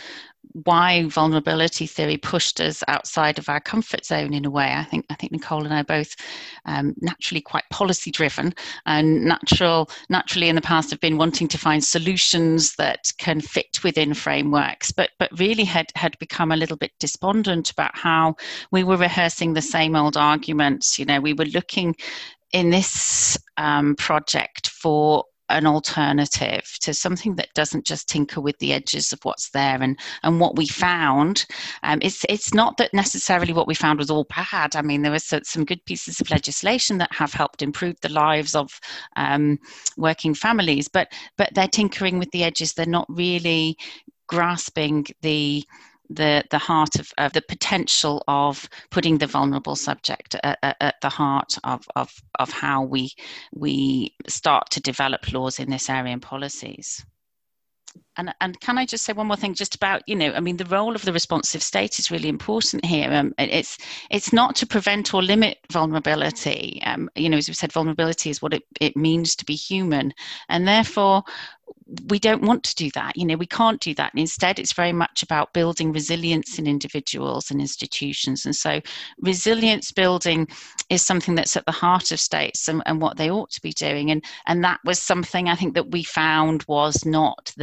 why 0.64 1.06
vulnerability 1.06 1.88
theory 1.88 2.18
pushed 2.18 2.62
us 2.62 2.84
outside 2.88 3.40
of 3.40 3.50
our 3.50 3.60
comfort 3.60 4.06
zone 4.06 4.34
in 4.34 4.46
a 4.46 4.50
way. 4.50 4.72
I 4.74 4.84
think 4.84 5.06
I 5.10 5.16
think 5.16 5.32
Nicole 5.32 5.66
and 5.66 5.74
I 5.74 5.84
both 5.84 6.16
um, 6.66 6.94
naturally 7.02 7.42
quite 7.42 7.64
policy 7.72 8.12
driven 8.12 8.54
and 8.86 9.26
natural 9.26 9.90
naturally 10.10 10.50
in 10.50 10.56
the 10.56 10.62
past 10.62 10.92
have 10.92 11.00
been 11.00 11.18
wanting 11.18 11.48
to 11.50 11.58
find 11.58 11.84
solutions 11.84 12.76
that 12.76 13.12
can 13.18 13.42
fit 13.42 13.84
within 13.84 14.14
frameworks, 14.14 14.92
but 14.92 15.10
but 15.20 15.38
really 15.40 15.66
had 15.66 15.88
had 15.96 16.18
become 16.20 16.52
a 16.52 16.58
little 16.58 16.78
bit 16.78 16.92
despondent 17.00 17.72
about 17.72 17.98
how 17.98 18.36
we 18.72 18.84
were 18.84 18.98
rehearsing 18.98 19.54
the 19.54 19.62
same 19.62 19.96
old 19.96 20.16
arguments. 20.16 21.00
You 21.00 21.06
know, 21.06 21.20
we 21.20 21.34
were 21.34 21.46
looking 21.46 21.96
in 22.54 22.70
this 22.70 23.38
um, 23.58 23.96
project 23.96 24.70
for 24.70 25.26
an 25.50 25.68
alternative 25.68 26.64
to 26.82 26.94
something 26.94 27.36
that 27.36 27.54
doesn't 27.54 27.86
just 27.86 28.10
tinker 28.10 28.42
with 28.42 28.58
the 28.60 28.74
edges 28.74 29.14
of 29.14 29.20
what's 29.24 29.50
there 29.52 29.82
and 29.82 30.00
and 30.24 30.40
what 30.40 30.56
we 30.56 30.68
found 30.68 31.46
um, 31.84 32.00
it's 32.02 32.26
it's 32.30 32.54
not 32.54 32.78
that 32.78 32.94
necessarily 32.94 33.54
what 33.54 33.68
we 33.68 33.76
found 33.76 34.00
was 34.00 34.10
all 34.10 34.26
bad. 34.26 34.76
I 34.76 34.82
mean 34.82 35.02
there 35.02 35.12
were 35.12 35.20
some 35.20 35.66
good 35.66 35.84
pieces 35.86 36.20
of 36.20 36.32
legislation 36.32 36.98
that 36.98 37.14
have 37.14 37.34
helped 37.34 37.62
improve 37.62 37.96
the 38.02 38.10
lives 38.10 38.56
of 38.56 38.80
um, 39.16 39.60
working 39.98 40.34
families 40.34 40.88
but 40.88 41.12
but 41.38 41.50
they're 41.54 41.68
tinkering 41.68 42.20
with 42.20 42.32
the 42.32 42.44
edges. 42.44 42.74
They're 42.74 42.86
not 42.86 43.06
really 43.10 43.78
grasping 44.28 45.06
the 45.22 45.64
the 46.10 46.44
the 46.52 46.58
heart 46.58 46.96
of, 47.00 47.12
of 47.18 47.34
the 47.34 47.42
potential 47.42 48.24
of 48.28 48.70
putting 48.92 49.18
the 49.18 49.28
vulnerable 49.28 49.76
subject 49.76 50.36
at, 50.44 50.60
at, 50.64 50.78
at, 50.82 50.96
the 51.02 51.10
heart 51.10 51.58
of, 51.64 51.86
of 51.96 52.14
of 52.40 52.52
how 52.52 52.84
we 52.84 53.12
we 53.54 54.16
start 54.28 54.70
to 54.72 54.82
develop 54.82 55.32
laws 55.34 55.60
in 55.60 55.70
this 55.70 55.90
area 55.90 56.14
and 56.14 56.22
policies 56.22 57.06
and 58.18 58.34
and 58.42 58.60
can 58.60 58.78
I 58.78 58.86
just 58.86 59.06
say 59.06 59.14
one 59.14 59.28
more 59.28 59.38
thing 59.38 59.54
just 59.54 59.76
about 59.76 60.04
you 60.08 60.16
know 60.16 60.34
I 60.34 60.40
mean 60.40 60.58
the 60.58 60.66
role 60.66 60.96
of 60.96 61.04
the 61.04 61.14
responsive 61.14 61.64
state 61.64 62.00
is 62.00 62.12
really 62.12 62.30
important 62.30 62.86
here. 62.86 63.12
Um, 63.12 63.34
it's 63.38 63.78
it's 64.10 64.34
not 64.34 64.56
to 64.58 64.68
prevent 64.68 65.14
or 65.14 65.22
limit 65.22 65.60
vulnerability. 65.72 66.82
Um, 66.86 67.10
you 67.16 67.30
know 67.30 67.38
as 67.38 67.48
we 67.48 67.54
said, 67.54 67.72
vulnerability 67.72 68.30
is 68.30 68.42
what 68.42 68.54
it, 68.54 68.64
it 68.80 68.96
means 68.96 69.36
to 69.38 69.46
be 69.46 69.56
human, 69.56 70.14
and 70.50 70.68
therefore 70.68 71.24
we 72.08 72.18
don't 72.20 72.42
want 72.42 72.64
to 72.64 72.76
do 72.76 72.90
that. 72.96 73.16
You 73.16 73.26
know, 73.26 73.36
we 73.36 73.46
can't 73.46 73.80
do 73.80 73.94
that. 73.96 74.12
instead, 74.16 74.60
it's 74.60 74.74
very 74.74 74.92
much 74.92 75.22
about 75.22 75.54
building 75.54 75.92
resilience 75.92 76.58
in 76.58 76.68
individuals 76.68 77.52
and 77.52 77.62
institutions. 77.62 78.46
And 78.46 78.56
so, 78.56 78.82
resilience 79.20 79.92
building 79.92 80.48
is 80.90 81.06
something 81.06 81.36
that's 81.36 81.56
at 81.56 81.66
the 81.66 81.72
heart 81.72 82.12
of 82.12 82.20
states 82.20 82.68
and, 82.68 82.82
and 82.86 83.02
what 83.02 83.18
they 83.18 83.30
ought 83.30 83.52
to 83.52 83.62
be 83.62 83.72
doing. 83.72 84.10
And 84.12 84.24
and 84.48 84.64
that 84.64 84.80
was 84.84 85.00
something 85.00 85.48
I 85.48 85.56
think 85.56 85.76
that 85.76 85.92
we 85.92 86.04
found 86.04 86.64
was 86.68 87.06
not 87.06 87.54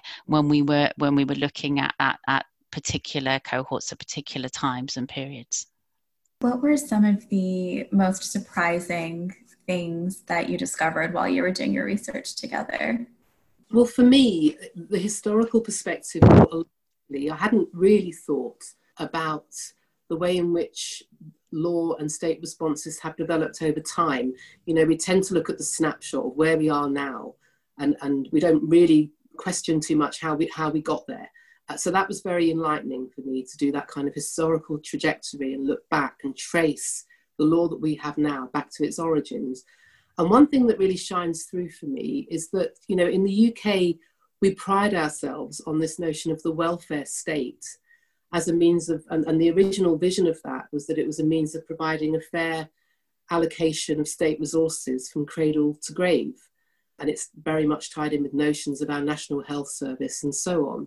there 0.00 0.24
when 0.26 0.48
we 0.48 0.62
were 0.62 0.90
when 0.96 1.14
we 1.14 1.24
were 1.24 1.34
looking 1.34 1.80
at 1.80 1.94
at, 1.98 2.18
at 2.28 2.46
particular 2.70 3.40
cohorts 3.40 3.92
at 3.92 3.98
particular 3.98 4.48
times 4.48 4.96
and 4.96 5.08
periods. 5.08 5.66
What 6.40 6.62
were 6.62 6.76
some 6.76 7.04
of 7.04 7.28
the 7.28 7.86
most 7.92 8.32
surprising 8.32 9.34
things 9.66 10.22
that 10.22 10.48
you 10.48 10.56
discovered 10.56 11.12
while 11.12 11.28
you 11.28 11.42
were 11.42 11.50
doing 11.50 11.72
your 11.72 11.84
research 11.84 12.34
together? 12.36 13.06
Well, 13.72 13.84
for 13.84 14.02
me, 14.02 14.56
the 14.74 14.98
historical 14.98 15.60
perspective, 15.60 16.22
I 16.24 17.36
hadn't 17.36 17.68
really 17.72 18.12
thought 18.12 18.62
about 18.96 19.46
the 20.08 20.16
way 20.16 20.38
in 20.38 20.52
which 20.52 21.02
law 21.52 21.94
and 21.94 22.10
state 22.10 22.40
responses 22.40 22.98
have 23.00 23.16
developed 23.16 23.62
over 23.62 23.80
time. 23.80 24.32
You 24.66 24.74
know, 24.74 24.84
we 24.84 24.96
tend 24.96 25.24
to 25.24 25.34
look 25.34 25.50
at 25.50 25.58
the 25.58 25.64
snapshot 25.64 26.24
of 26.24 26.36
where 26.36 26.56
we 26.56 26.70
are 26.70 26.88
now, 26.88 27.34
and, 27.78 27.96
and 28.02 28.28
we 28.32 28.40
don't 28.40 28.66
really 28.68 29.12
question 29.36 29.80
too 29.80 29.96
much 29.96 30.20
how 30.20 30.34
we 30.34 30.50
how 30.54 30.70
we 30.70 30.82
got 30.82 31.06
there. 31.06 31.30
Uh, 31.68 31.76
so 31.76 31.90
that 31.90 32.08
was 32.08 32.20
very 32.20 32.50
enlightening 32.50 33.08
for 33.14 33.20
me 33.22 33.44
to 33.44 33.56
do 33.56 33.70
that 33.72 33.88
kind 33.88 34.08
of 34.08 34.14
historical 34.14 34.78
trajectory 34.78 35.54
and 35.54 35.66
look 35.66 35.88
back 35.88 36.16
and 36.24 36.36
trace 36.36 37.04
the 37.38 37.44
law 37.44 37.68
that 37.68 37.80
we 37.80 37.94
have 37.94 38.18
now 38.18 38.48
back 38.52 38.70
to 38.70 38.84
its 38.84 38.98
origins. 38.98 39.64
And 40.18 40.28
one 40.28 40.46
thing 40.46 40.66
that 40.66 40.78
really 40.78 40.96
shines 40.96 41.44
through 41.44 41.70
for 41.70 41.86
me 41.86 42.26
is 42.30 42.50
that, 42.50 42.78
you 42.88 42.96
know, 42.96 43.06
in 43.06 43.24
the 43.24 43.54
UK, 43.54 43.96
we 44.42 44.54
pride 44.54 44.94
ourselves 44.94 45.60
on 45.66 45.78
this 45.78 45.98
notion 45.98 46.32
of 46.32 46.42
the 46.42 46.52
welfare 46.52 47.06
state 47.06 47.64
as 48.32 48.48
a 48.48 48.52
means 48.52 48.88
of, 48.88 49.04
and, 49.10 49.24
and 49.26 49.40
the 49.40 49.50
original 49.50 49.96
vision 49.96 50.26
of 50.26 50.40
that 50.44 50.66
was 50.72 50.86
that 50.86 50.98
it 50.98 51.06
was 51.06 51.20
a 51.20 51.24
means 51.24 51.54
of 51.54 51.66
providing 51.66 52.16
a 52.16 52.20
fair 52.20 52.68
allocation 53.30 54.00
of 54.00 54.08
state 54.08 54.38
resources 54.40 55.08
from 55.08 55.26
cradle 55.26 55.76
to 55.82 55.92
grave. 55.92 56.34
And 57.00 57.08
it's 57.08 57.30
very 57.42 57.66
much 57.66 57.92
tied 57.92 58.12
in 58.12 58.22
with 58.22 58.34
notions 58.34 58.82
of 58.82 58.90
our 58.90 59.00
National 59.00 59.42
Health 59.42 59.70
Service 59.70 60.22
and 60.22 60.34
so 60.34 60.68
on. 60.68 60.86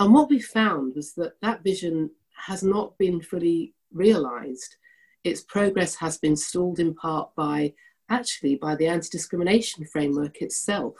And 0.00 0.12
what 0.12 0.28
we 0.28 0.40
found 0.40 0.96
was 0.96 1.14
that 1.14 1.40
that 1.40 1.62
vision 1.62 2.10
has 2.46 2.62
not 2.62 2.98
been 2.98 3.22
fully 3.22 3.74
realized. 3.92 4.76
Its 5.22 5.42
progress 5.42 5.94
has 5.94 6.18
been 6.18 6.36
stalled 6.36 6.80
in 6.80 6.94
part 6.94 7.30
by 7.36 7.72
actually 8.10 8.56
by 8.56 8.74
the 8.74 8.86
anti 8.86 9.08
discrimination 9.10 9.86
framework 9.86 10.42
itself, 10.42 10.96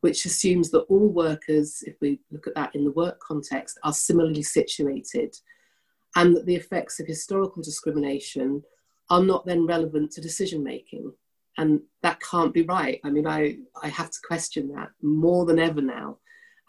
which 0.00 0.26
assumes 0.26 0.70
that 0.70 0.86
all 0.88 1.08
workers, 1.08 1.82
if 1.86 1.94
we 2.00 2.20
look 2.30 2.46
at 2.46 2.54
that 2.54 2.74
in 2.74 2.84
the 2.84 2.92
work 2.92 3.18
context, 3.20 3.78
are 3.84 3.92
similarly 3.92 4.42
situated, 4.42 5.34
and 6.16 6.36
that 6.36 6.46
the 6.46 6.56
effects 6.56 7.00
of 7.00 7.06
historical 7.06 7.62
discrimination 7.62 8.62
are 9.10 9.22
not 9.22 9.46
then 9.46 9.66
relevant 9.66 10.10
to 10.10 10.20
decision 10.20 10.62
making. 10.62 11.12
And 11.56 11.80
that 12.02 12.20
can't 12.20 12.52
be 12.52 12.62
right. 12.62 13.00
I 13.04 13.10
mean, 13.10 13.26
I, 13.26 13.58
I 13.82 13.88
have 13.88 14.10
to 14.10 14.18
question 14.26 14.72
that 14.74 14.88
more 15.02 15.44
than 15.44 15.58
ever 15.58 15.80
now. 15.80 16.18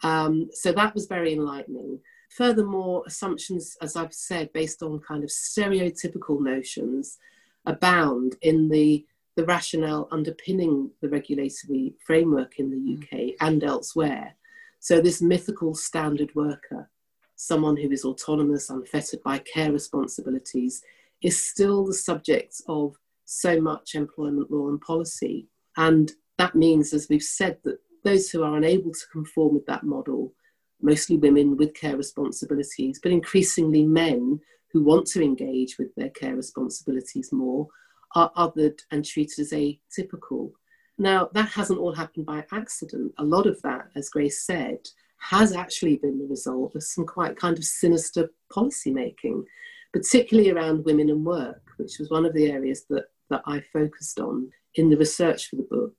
Um, 0.02 0.48
so 0.52 0.72
that 0.72 0.94
was 0.94 1.06
very 1.06 1.32
enlightening. 1.32 2.00
Furthermore, 2.30 3.02
assumptions, 3.06 3.76
as 3.80 3.96
I've 3.96 4.14
said, 4.14 4.52
based 4.52 4.82
on 4.82 5.00
kind 5.00 5.24
of 5.24 5.30
stereotypical 5.30 6.40
notions, 6.40 7.18
abound 7.64 8.36
in 8.42 8.68
the, 8.68 9.04
the 9.36 9.44
rationale 9.44 10.08
underpinning 10.12 10.90
the 11.00 11.08
regulatory 11.08 11.94
framework 12.04 12.58
in 12.58 12.70
the 12.70 12.76
mm. 12.76 13.02
UK 13.02 13.36
and 13.40 13.64
elsewhere. 13.64 14.34
So, 14.80 15.00
this 15.00 15.22
mythical 15.22 15.74
standard 15.74 16.34
worker, 16.34 16.90
someone 17.34 17.76
who 17.76 17.90
is 17.90 18.04
autonomous, 18.04 18.70
unfettered 18.70 19.22
by 19.22 19.38
care 19.38 19.72
responsibilities, 19.72 20.82
is 21.22 21.42
still 21.42 21.86
the 21.86 21.94
subject 21.94 22.60
of 22.68 22.96
so 23.26 23.60
much 23.60 23.94
employment 23.94 24.50
law 24.50 24.68
and 24.68 24.80
policy. 24.80 25.48
And 25.76 26.10
that 26.38 26.54
means, 26.54 26.94
as 26.94 27.08
we've 27.10 27.22
said, 27.22 27.58
that 27.64 27.78
those 28.04 28.30
who 28.30 28.42
are 28.42 28.56
unable 28.56 28.92
to 28.92 29.06
conform 29.12 29.54
with 29.54 29.66
that 29.66 29.84
model, 29.84 30.32
mostly 30.80 31.16
women 31.16 31.56
with 31.56 31.74
care 31.74 31.96
responsibilities, 31.96 33.00
but 33.02 33.12
increasingly 33.12 33.84
men 33.84 34.40
who 34.72 34.82
want 34.82 35.06
to 35.08 35.22
engage 35.22 35.76
with 35.78 35.94
their 35.96 36.10
care 36.10 36.36
responsibilities 36.36 37.32
more, 37.32 37.66
are 38.14 38.30
othered 38.36 38.80
and 38.90 39.04
treated 39.04 39.40
as 39.40 39.52
atypical. 39.52 40.52
Now, 40.98 41.28
that 41.34 41.48
hasn't 41.48 41.80
all 41.80 41.94
happened 41.94 42.26
by 42.26 42.44
accident. 42.52 43.12
A 43.18 43.24
lot 43.24 43.46
of 43.46 43.60
that, 43.62 43.88
as 43.96 44.08
Grace 44.08 44.46
said, 44.46 44.78
has 45.18 45.52
actually 45.52 45.96
been 45.96 46.18
the 46.18 46.26
result 46.26 46.74
of 46.74 46.82
some 46.82 47.06
quite 47.06 47.36
kind 47.36 47.58
of 47.58 47.64
sinister 47.64 48.30
policy 48.52 48.90
making, 48.90 49.44
particularly 49.92 50.50
around 50.50 50.84
women 50.84 51.10
and 51.10 51.24
work, 51.24 51.62
which 51.76 51.98
was 51.98 52.10
one 52.10 52.24
of 52.24 52.34
the 52.34 52.50
areas 52.50 52.84
that, 52.88 53.06
that 53.30 53.42
I 53.46 53.62
focused 53.72 54.18
on 54.18 54.50
in 54.74 54.90
the 54.90 54.96
research 54.96 55.48
for 55.48 55.56
the 55.56 55.66
book. 55.70 55.96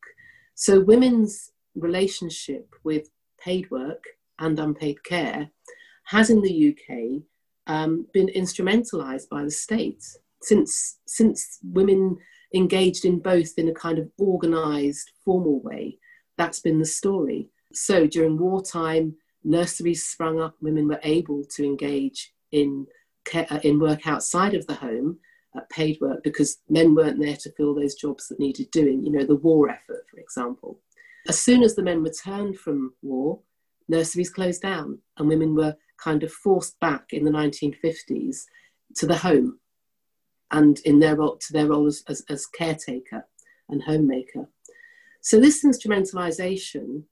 So, 0.56 0.80
women's 0.80 1.52
relationship 1.76 2.74
with 2.84 3.10
paid 3.40 3.70
work 3.70 4.04
and 4.40 4.60
unpaid 4.60 5.04
care 5.04 5.50
has 6.06 6.30
in 6.30 6.42
the 6.42 6.76
UK 6.76 7.24
um, 7.68 8.08
been 8.14 8.28
instrumentalized 8.28 9.30
by 9.30 9.44
the 9.44 9.52
state 9.52 10.04
since 10.42 11.00
since 11.08 11.60
women 11.64 12.18
engaged 12.54 13.06
in 13.06 13.20
both 13.20 13.54
in 13.58 13.68
a 13.68 13.74
kind 13.74 14.00
of 14.00 14.10
organized 14.18 15.12
formal 15.26 15.60
way 15.62 15.98
that's 16.38 16.60
been 16.60 16.80
the 16.80 16.86
story 16.86 17.50
so 17.74 18.08
during 18.08 18.38
wartime 18.38 19.14
nurseries 19.44 20.06
sprung 20.06 20.40
up 20.40 20.56
women 20.62 20.88
were 20.88 21.00
able 21.04 21.44
to 21.44 21.66
engage 21.66 22.34
in 22.52 22.86
care, 23.26 23.48
uh, 23.50 23.60
in 23.64 23.80
work 23.80 24.08
outside 24.08 24.54
of 24.54 24.66
the 24.68 24.76
home 24.76 25.18
uh, 25.58 25.62
paid 25.70 25.98
work 26.00 26.24
because 26.24 26.60
men 26.70 26.94
weren't 26.94 27.20
there 27.20 27.36
to 27.36 27.52
fill 27.54 27.74
those 27.74 27.96
jobs 27.96 28.28
that 28.28 28.40
needed 28.40 28.70
doing 28.72 29.04
you 29.06 29.12
know 29.12 29.26
the 29.26 29.36
war 29.36 29.70
effort 29.70 30.06
for 30.10 30.20
example 30.20 30.80
as 31.28 31.38
soon 31.38 31.64
as 31.64 31.76
the 31.76 31.84
men 31.84 32.04
returned 32.04 32.58
from 32.58 32.94
war, 33.02 33.40
nurseries 33.90 34.30
closed 34.30 34.62
down 34.62 35.00
and 35.18 35.28
women 35.28 35.56
were 35.56 35.76
kind 35.98 36.24
of 36.24 36.32
forced 36.32 36.80
back 36.80 37.12
in 37.12 37.26
the 37.26 37.32
1950s 37.32 38.44
to 38.96 39.06
the 39.06 39.18
home 39.18 39.60
and 40.52 40.80
in 40.86 41.00
their 41.00 41.18
role, 41.18 41.38
to 41.38 41.54
their 41.54 41.68
role 41.68 41.88
as, 41.88 42.04
as, 42.08 42.24
as 42.30 42.46
caretaker 42.46 43.26
and 43.70 43.84
homemaker. 43.84 44.48
So 45.22 45.40
this 45.40 45.66
instrumentalization 45.66 47.04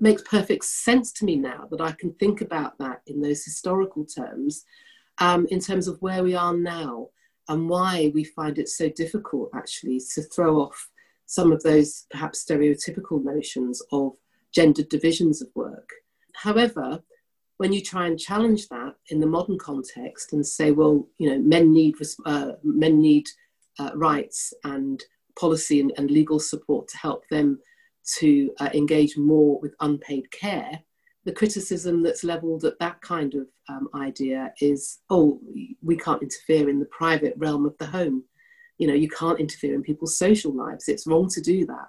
makes 0.00 0.22
perfect 0.22 0.64
sense 0.64 1.12
to 1.14 1.24
me 1.26 1.36
now 1.36 1.66
that 1.70 1.80
I 1.80 1.92
can 1.92 2.14
think 2.14 2.40
about 2.40 2.78
that 2.78 3.02
in 3.06 3.20
those 3.20 3.44
historical 3.44 4.06
terms, 4.06 4.64
um, 5.18 5.46
in 5.50 5.60
terms 5.60 5.88
of 5.88 6.00
where 6.00 6.22
we 6.22 6.34
are 6.34 6.56
now 6.56 7.08
and 7.48 7.68
why 7.68 8.10
we 8.14 8.24
find 8.24 8.58
it 8.58 8.68
so 8.68 8.88
difficult 8.88 9.50
actually 9.54 10.00
to 10.14 10.22
throw 10.22 10.56
off 10.60 10.88
some 11.26 11.52
of 11.52 11.62
those 11.62 12.06
perhaps 12.10 12.44
stereotypical 12.44 13.22
notions 13.22 13.82
of 13.92 14.12
gendered 14.54 14.88
divisions 14.88 15.42
of 15.42 15.48
work. 15.54 15.88
However, 16.34 17.02
when 17.58 17.72
you 17.72 17.80
try 17.80 18.06
and 18.06 18.18
challenge 18.18 18.68
that 18.68 18.94
in 19.08 19.20
the 19.20 19.26
modern 19.26 19.58
context 19.58 20.32
and 20.32 20.44
say, 20.44 20.72
well, 20.72 21.06
you 21.18 21.30
know, 21.30 21.38
men 21.38 21.72
need 21.72 21.94
uh, 22.26 22.52
men 22.62 23.00
need 23.00 23.26
uh, 23.78 23.90
rights 23.94 24.52
and 24.64 25.02
policy 25.38 25.80
and, 25.80 25.92
and, 25.96 26.10
legal 26.10 26.38
support 26.38 26.86
to 26.86 26.96
help 26.96 27.24
them 27.28 27.58
to 28.18 28.52
uh, 28.60 28.70
engage 28.72 29.16
more 29.16 29.58
with 29.60 29.74
unpaid 29.80 30.30
care, 30.30 30.80
the 31.24 31.32
criticism 31.32 32.02
that's 32.02 32.24
levelled 32.24 32.64
at 32.64 32.78
that 32.78 33.00
kind 33.00 33.34
of 33.34 33.46
um, 33.68 33.88
idea 33.94 34.52
is, 34.60 34.98
oh, 35.10 35.40
we 35.84 35.96
can't 35.96 36.22
interfere 36.22 36.68
in 36.68 36.80
the 36.80 36.86
private 36.86 37.34
realm 37.36 37.66
of 37.66 37.76
the 37.78 37.86
home. 37.86 38.24
You 38.78 38.88
know 38.88 38.94
you 38.94 39.08
can't 39.08 39.40
interfere 39.40 39.74
in 39.74 39.82
people's 39.82 40.16
social 40.16 40.52
lives. 40.52 40.88
It's 40.88 41.06
wrong 41.06 41.28
to 41.30 41.40
do 41.40 41.66
that. 41.66 41.88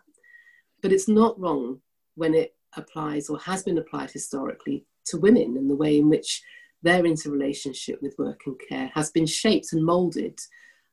But 0.81 0.91
it's 0.91 1.08
not 1.08 1.39
wrong 1.39 1.79
when 2.15 2.34
it 2.34 2.55
applies 2.77 3.29
or 3.29 3.39
has 3.39 3.63
been 3.63 3.77
applied 3.77 4.12
historically 4.12 4.86
to 5.05 5.17
women 5.17 5.55
and 5.58 5.69
the 5.69 5.75
way 5.75 5.97
in 5.97 6.10
which 6.10 6.43
their 6.84 7.05
interrelationship 7.05 8.01
with 8.01 8.15
work 8.19 8.41
and 8.45 8.60
care 8.69 8.91
has 8.93 9.10
been 9.12 9.25
shaped 9.25 9.73
and 9.73 9.84
molded 9.84 10.39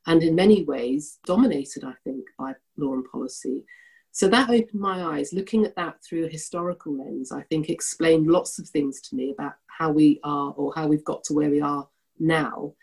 and 0.07 0.23
in 0.23 0.35
many 0.35 0.63
ways 0.63 1.19
dominated 1.25 1.83
i 1.83 1.93
think 2.03 2.25
by 2.37 2.53
law 2.77 2.93
and 2.93 3.05
policy. 3.11 3.63
So 4.15 4.27
that 4.27 4.51
opened 4.51 4.79
my 4.79 5.03
eyes. 5.03 5.33
Looking 5.33 5.65
at 5.65 5.75
that 5.75 5.95
through 6.03 6.25
a 6.25 6.29
historical 6.29 6.97
lens 6.97 7.31
i 7.31 7.41
think 7.43 7.69
explained 7.69 8.27
lots 8.27 8.59
of 8.59 8.67
things 8.69 9.01
to 9.01 9.15
me 9.15 9.31
about 9.31 9.53
how 9.67 9.91
we 9.91 10.19
are 10.23 10.53
or 10.55 10.73
how 10.75 10.87
we've 10.87 11.03
got 11.03 11.23
to 11.25 11.33
where 11.33 11.49
we 11.49 11.61
are 11.61 11.87
now 12.19 12.73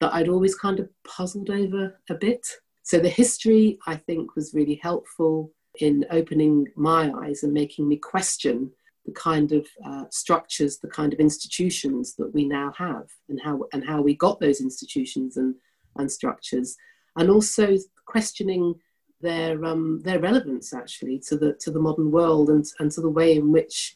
that 0.00 0.12
I'd 0.14 0.28
always 0.28 0.54
kind 0.54 0.78
of 0.80 0.88
puzzled 1.04 1.50
over 1.50 1.98
a 2.10 2.14
bit. 2.14 2.46
So 2.82 2.98
the 2.98 3.08
history, 3.08 3.78
I 3.86 3.96
think, 3.96 4.36
was 4.36 4.54
really 4.54 4.78
helpful 4.82 5.52
in 5.80 6.04
opening 6.10 6.68
my 6.76 7.12
eyes 7.22 7.42
and 7.42 7.52
making 7.52 7.88
me 7.88 7.96
question 7.96 8.70
the 9.04 9.12
kind 9.12 9.52
of 9.52 9.66
uh, 9.84 10.04
structures, 10.10 10.78
the 10.78 10.88
kind 10.88 11.12
of 11.12 11.20
institutions 11.20 12.14
that 12.16 12.32
we 12.34 12.46
now 12.46 12.72
have, 12.76 13.06
and 13.28 13.40
how 13.42 13.64
and 13.72 13.84
how 13.86 14.02
we 14.02 14.14
got 14.14 14.40
those 14.40 14.60
institutions 14.60 15.36
and 15.36 15.54
and 15.96 16.10
structures, 16.10 16.76
and 17.16 17.30
also 17.30 17.76
questioning 18.06 18.74
their 19.20 19.64
um, 19.64 20.00
their 20.02 20.18
relevance 20.18 20.74
actually 20.74 21.20
to 21.28 21.36
the 21.36 21.54
to 21.60 21.70
the 21.70 21.80
modern 21.80 22.10
world 22.10 22.50
and 22.50 22.64
and 22.80 22.90
to 22.92 23.00
the 23.00 23.10
way 23.10 23.36
in 23.36 23.52
which 23.52 23.94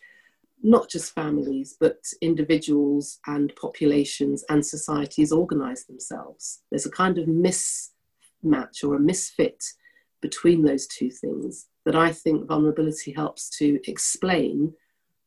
not 0.63 0.89
just 0.89 1.15
families, 1.15 1.77
but 1.81 1.99
individuals 2.21 3.19
and 3.27 3.53
populations 3.57 4.45
and 4.49 4.65
societies 4.65 5.33
organize 5.33 5.85
themselves. 5.85 6.63
There's 6.71 6.87
a 6.87 6.91
kind 6.91 7.19
of 7.19 7.27
mismatch 7.27 8.85
or 8.85 8.95
a 8.97 9.01
misfit 9.01 9.63
between 10.21 10.63
those 10.63 10.87
two 10.87 11.11
things 11.11 11.67
that 11.87 11.97
I 11.97 12.13
think 12.13 12.47
vulnerability 12.47 13.13
helps 13.13 13.49
to 13.59 13.81
explain 13.89 14.75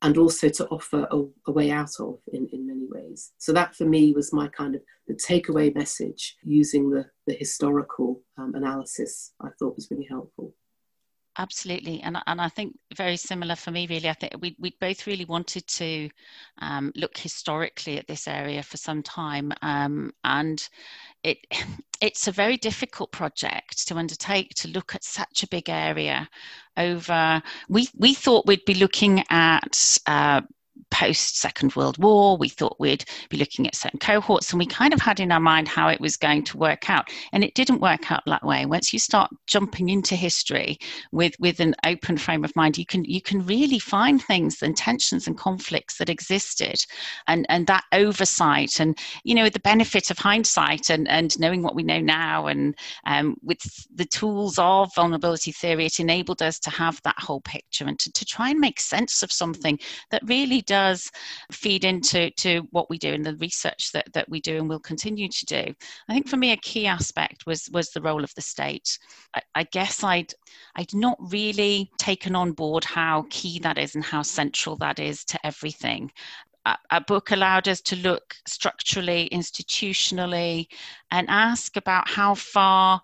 and 0.04 0.18
also 0.18 0.50
to 0.50 0.68
offer 0.68 1.08
a, 1.12 1.24
a, 1.48 1.52
way 1.52 1.72
out 1.72 1.92
of 2.00 2.20
in, 2.34 2.48
in 2.52 2.68
many 2.68 2.86
ways. 2.90 3.32
So 3.38 3.54
that 3.54 3.74
for 3.74 3.86
me 3.86 4.12
was 4.12 4.34
my 4.34 4.50
kind 4.50 4.76
of 4.76 4.82
the 5.08 5.14
takeaway 5.14 5.74
message 5.74 6.36
using 6.44 6.90
the, 6.90 7.06
the 7.26 7.34
historical 7.34 8.22
um, 8.38 8.54
analysis 8.54 9.34
I 9.42 9.48
thought 9.58 9.76
was 9.76 9.88
really 9.90 10.08
helpful. 10.10 10.54
Absolutely, 11.36 12.00
and 12.02 12.18
and 12.28 12.40
I 12.40 12.48
think 12.48 12.78
very 12.96 13.18
similar 13.18 13.56
for 13.56 13.72
me. 13.72 13.88
Really, 13.88 14.08
I 14.08 14.14
think 14.14 14.34
we 14.40 14.56
we 14.60 14.76
both 14.80 15.08
really 15.08 15.26
wanted 15.26 15.66
to 15.68 16.10
um, 16.60 16.92
look 16.96 17.18
historically 17.18 17.98
at 17.98 18.08
this 18.08 18.28
area 18.28 18.62
for 18.62 18.78
some 18.78 19.02
time, 19.02 19.52
um, 19.64 20.14
and 20.24 20.68
it 21.24 21.40
it's 22.02 22.28
a 22.28 22.32
very 22.32 22.58
difficult 22.58 23.12
project 23.12 23.88
to 23.88 23.96
undertake 23.98 24.52
to 24.58 24.68
look 24.68 24.94
at 24.94 25.04
such 25.04 25.42
a 25.42 25.48
big 25.48 25.70
area 25.70 26.30
over. 26.78 27.42
We 27.68 27.88
we 27.98 28.14
thought 28.14 28.46
we'd 28.46 28.66
be 28.66 28.76
looking 28.76 29.24
at. 29.32 29.98
Uh, 30.06 30.42
post 30.92 31.40
Second 31.40 31.76
World 31.76 31.98
War. 31.98 32.38
We 32.38 32.50
thought 32.50 32.80
we'd 32.80 33.06
be 33.30 33.38
looking 33.38 33.68
at 33.68 33.76
certain 33.76 34.00
cohorts, 34.00 34.52
and 34.52 34.60
we 34.60 34.66
kind 34.66 34.94
of 34.94 35.02
had 35.02 35.20
in 35.20 35.32
our 35.32 35.40
mind 35.40 35.68
how 35.68 35.88
it 35.88 36.02
was 36.02 36.18
going 36.18 36.44
to 36.46 36.58
work 36.58 36.90
out. 36.90 37.10
And 37.32 37.44
it 37.44 37.56
didn't 37.56 37.82
work 37.82 38.12
out 38.12 38.24
that 38.26 38.46
way. 38.46 38.66
Once 38.66 38.94
you 38.94 39.00
start 39.00 39.32
jumping 39.48 39.90
into 39.90 40.16
history 40.16 40.78
with, 41.12 41.36
with 41.40 41.60
an 41.60 41.76
open 41.86 42.18
frame 42.18 42.44
of 42.44 42.56
mind, 42.56 42.78
you 42.78 42.86
can 42.86 43.04
you 43.06 43.22
can 43.22 43.46
really 43.46 43.80
find 43.80 44.22
things 44.22 44.62
and 44.62 44.76
tensions 44.76 45.28
and 45.28 45.38
conflicts 45.38 45.98
that 45.98 46.10
existed, 46.10 46.76
and 47.28 47.46
and 47.50 47.68
that 47.68 47.84
oversight, 47.92 48.80
and 48.80 48.98
you 49.24 49.36
know 49.36 49.50
the 49.50 49.60
benefit 49.60 50.12
of 50.12 50.18
hindsight 50.18 50.90
and 50.90 51.08
and 51.08 51.40
knowing 51.40 51.62
what 51.62 51.76
we 51.76 51.84
know 51.84 52.00
now, 52.00 52.48
and 52.48 52.76
um, 53.06 53.36
with 53.44 53.60
the 53.94 54.06
tools 54.06 54.58
of 54.58 54.94
vulnerability 54.96 55.52
theory, 55.52 55.86
it 55.86 56.00
enabled 56.00 56.42
us 56.42 56.60
to 56.60 56.70
have 56.70 57.02
that 57.04 57.20
whole 57.20 57.42
picture 57.42 57.86
and 57.86 58.00
to, 58.00 58.12
to 58.12 58.26
try 58.26 58.50
and 58.50 58.60
make 58.60 58.80
sense 58.80 59.24
of 59.24 59.32
something 59.32 59.80
that 60.12 60.22
really 60.26 60.62
does 60.74 61.12
feed 61.52 61.86
into 61.86 62.32
to 62.32 62.68
what 62.72 62.90
we 62.90 62.98
do 62.98 63.14
and 63.14 63.24
the 63.24 63.36
research 63.36 63.92
that, 63.92 64.12
that 64.14 64.28
we 64.28 64.42
do 64.42 64.58
and 64.58 64.68
will 64.68 64.80
continue 64.80 65.30
to 65.30 65.46
do. 65.46 65.64
I 66.10 66.14
think 66.14 66.28
for 66.28 66.38
me 66.38 66.52
a 66.52 66.58
key 66.58 66.88
aspect 66.88 67.46
was 67.46 67.70
was 67.72 67.92
the 67.92 68.02
role 68.02 68.24
of 68.24 68.34
the 68.34 68.42
state. 68.42 68.98
I, 69.36 69.42
I 69.54 69.64
guess 69.66 70.04
I'd 70.04 70.34
I'd 70.76 70.96
not 70.96 71.18
really 71.20 71.92
taken 72.00 72.36
on 72.36 72.54
board 72.54 72.84
how 72.84 73.28
key 73.30 73.60
that 73.60 73.78
is 73.78 73.94
and 73.94 74.04
how 74.04 74.24
central 74.24 74.76
that 74.78 74.98
is 74.98 75.24
to 75.26 75.46
everything 75.46 76.12
a 76.92 77.02
book 77.02 77.32
allowed 77.32 77.68
us 77.68 77.82
to 77.82 77.96
look 77.98 78.36
structurally, 78.48 79.30
institutionally, 79.34 80.68
and 81.12 81.28
ask 81.30 81.76
about 81.76 82.10
how 82.10 82.36
far 82.36 83.02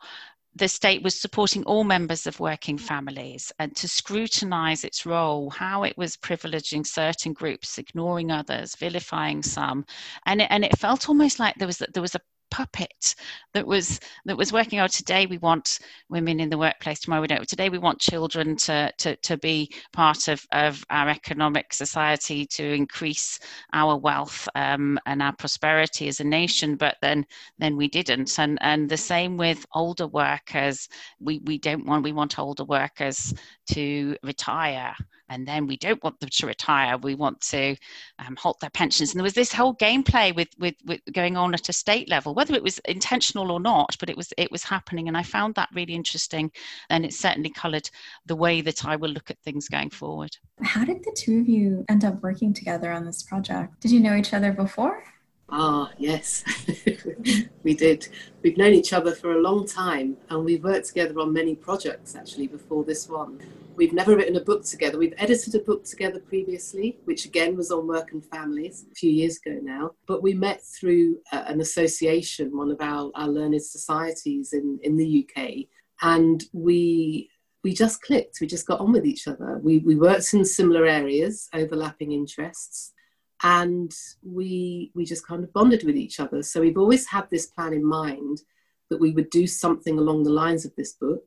the 0.56 0.68
state 0.68 1.04
was 1.04 1.20
supporting 1.20 1.64
all 1.64 1.84
members 1.84 2.28
of 2.28 2.40
working 2.40 2.78
families 2.78 3.52
and 3.60 3.76
to 3.76 3.88
scrutinize 3.88 4.84
its 4.84 5.06
role, 5.06 5.50
how 5.50 5.84
it 5.84 5.98
was 5.98 6.18
privileging 6.18 6.86
certain 6.86 7.34
groups, 7.34 7.78
ignoring 7.78 8.32
others, 8.32 8.76
vilifying 8.76 9.44
some. 9.44 9.86
And 10.26 10.42
it, 10.42 10.48
and 10.50 10.66
it 10.66 10.78
felt 10.78 11.08
almost 11.08 11.40
like 11.40 11.56
there 11.56 11.68
was, 11.68 11.82
there 11.94 12.02
was 12.02 12.16
a 12.16 12.22
puppet 12.52 13.16
that 13.54 13.66
was 13.66 14.00
that 14.26 14.38
was 14.38 14.54
working 14.54 14.80
out 14.80 14.92
today 14.92 15.26
we 15.26 15.38
want 15.38 15.80
women 16.10 16.40
in 16.40 16.50
the 16.50 16.58
workplace 16.58 17.00
tomorrow 17.00 17.22
we 17.22 17.28
don't. 17.28 17.48
Today 17.48 17.70
we 17.70 17.78
want 17.78 18.00
children 18.00 18.56
to 18.58 18.92
to, 18.98 19.16
to 19.18 19.38
be 19.38 19.72
part 19.94 20.28
of, 20.28 20.46
of 20.52 20.84
our 20.90 21.10
economic 21.10 21.74
society 21.74 22.46
to 22.46 22.64
increase 22.64 23.40
our 23.74 23.98
wealth 23.98 24.48
um, 24.56 25.00
and 25.06 25.22
our 25.22 25.36
prosperity 25.36 26.08
as 26.08 26.20
a 26.20 26.24
nation 26.24 26.76
but 26.76 26.98
then 27.02 27.26
then 27.58 27.76
we 27.76 27.88
didn't. 27.88 28.38
And 28.40 28.58
and 28.62 28.90
the 28.90 28.98
same 28.98 29.38
with 29.38 29.66
older 29.74 30.08
workers. 30.08 30.90
We 31.20 31.40
we 31.40 31.58
don't 31.58 31.86
want 31.86 32.04
we 32.04 32.12
want 32.12 32.40
older 32.40 32.66
workers 32.66 33.34
to 33.72 34.16
retire 34.24 34.96
and 35.30 35.48
then 35.48 35.68
we 35.68 35.78
don't 35.78 36.04
want 36.04 36.20
them 36.20 36.30
to 36.30 36.48
retire. 36.48 36.98
We 36.98 37.16
want 37.16 37.42
to 37.42 37.76
um, 38.20 38.36
halt 38.36 38.60
their 38.60 38.70
pensions. 38.70 39.12
And 39.12 39.20
there 39.20 39.24
was 39.24 39.34
this 39.34 39.54
whole 39.54 39.76
gameplay 39.76 40.36
with, 40.36 40.50
with 40.58 40.76
with 40.86 41.02
going 41.14 41.38
on 41.38 41.54
at 41.54 41.70
a 41.70 41.74
state 41.74 42.10
level 42.10 42.34
whether 42.34 42.54
it 42.56 42.64
was 42.64 42.80
intentional 42.80 43.52
or 43.52 43.60
not 43.60 43.96
but 44.00 44.10
it 44.10 44.18
was 44.18 44.34
it 44.38 44.52
was 44.52 44.64
happening 44.64 45.08
and 45.08 45.18
i 45.18 45.24
found 45.24 45.56
that 45.56 45.70
really 45.74 45.94
interesting 45.94 46.52
and 46.90 47.06
it 47.06 47.14
certainly 47.14 47.50
colored 47.50 47.90
the 48.26 48.36
way 48.36 48.62
that 48.62 48.86
i 48.86 48.96
will 48.96 49.10
look 49.10 49.30
at 49.30 49.40
things 49.40 49.68
going 49.68 49.90
forward. 49.90 50.36
How 50.62 50.84
did 50.84 51.04
the 51.04 51.16
two 51.16 51.40
of 51.40 51.48
you 51.48 51.86
end 51.90 52.04
up 52.04 52.22
working 52.22 52.54
together 52.54 52.92
on 52.92 53.06
this 53.06 53.24
project? 53.24 53.80
Did 53.82 53.92
you 53.92 54.00
know 54.00 54.16
each 54.16 54.34
other 54.34 54.52
before 54.52 55.04
Ah, 55.52 55.92
yes, 55.98 56.44
we 57.64 57.74
did. 57.74 58.08
We've 58.44 58.58
known 58.58 58.74
each 58.74 58.94
other 58.94 59.16
for 59.16 59.32
a 59.32 59.42
long 59.42 59.66
time 59.66 60.16
and 60.30 60.46
we've 60.46 60.64
worked 60.64 60.88
together 60.88 61.20
on 61.20 61.34
many 61.34 61.56
projects 61.56 62.16
actually 62.16 62.48
before 62.48 62.84
this 62.84 63.10
one. 63.10 63.40
We've 63.76 63.94
never 63.94 64.16
written 64.16 64.36
a 64.36 64.44
book 64.44 64.64
together. 64.64 65.00
We've 65.00 65.14
edited 65.18 65.56
a 65.56 65.60
book 65.60 65.86
together 65.86 66.20
previously, 66.20 67.00
which 67.06 67.26
again 67.26 67.56
was 67.56 67.72
on 67.72 67.88
work 67.88 68.12
and 68.12 68.24
families 68.24 68.86
a 68.92 68.96
few 68.96 69.10
years 69.10 69.40
ago 69.44 69.60
now. 69.62 69.92
But 70.06 70.22
we 70.22 70.34
met 70.34 70.62
through 70.64 71.18
uh, 71.32 71.46
an 71.48 71.62
association, 71.62 72.56
one 72.56 72.70
of 72.70 72.82
our, 72.82 73.10
our 73.16 73.28
learned 73.28 73.64
societies 73.64 74.54
in, 74.54 74.80
in 74.84 74.98
the 74.98 75.28
UK. 75.28 75.66
And 76.02 76.44
we 76.54 77.30
we 77.64 77.74
just 77.74 78.02
clicked. 78.02 78.40
We 78.40 78.48
just 78.48 78.68
got 78.68 78.80
on 78.80 78.94
with 78.94 79.06
each 79.06 79.28
other. 79.28 79.60
We, 79.62 79.80
we 79.80 79.96
worked 79.96 80.34
in 80.34 80.46
similar 80.46 80.86
areas, 80.86 81.50
overlapping 81.54 82.14
interests 82.14 82.94
and 83.44 83.94
we 84.24 84.92
we 84.96 85.06
just 85.06 85.26
kind 85.26 85.44
of 85.44 85.54
bonded 85.54 85.84
with 85.84 85.96
each 85.96 86.20
other. 86.20 86.44
So 86.44 86.62
we've 86.62 86.78
always 86.78 87.08
had 87.08 87.30
this 87.30 87.48
plan 87.48 87.74
in 87.74 87.86
mind 87.86 88.40
that 88.90 89.00
we 89.00 89.12
would 89.12 89.30
do 89.30 89.48
something 89.48 89.98
along 89.98 90.24
the 90.24 90.32
lines 90.32 90.66
of 90.66 90.76
this 90.76 90.94
book. 90.94 91.26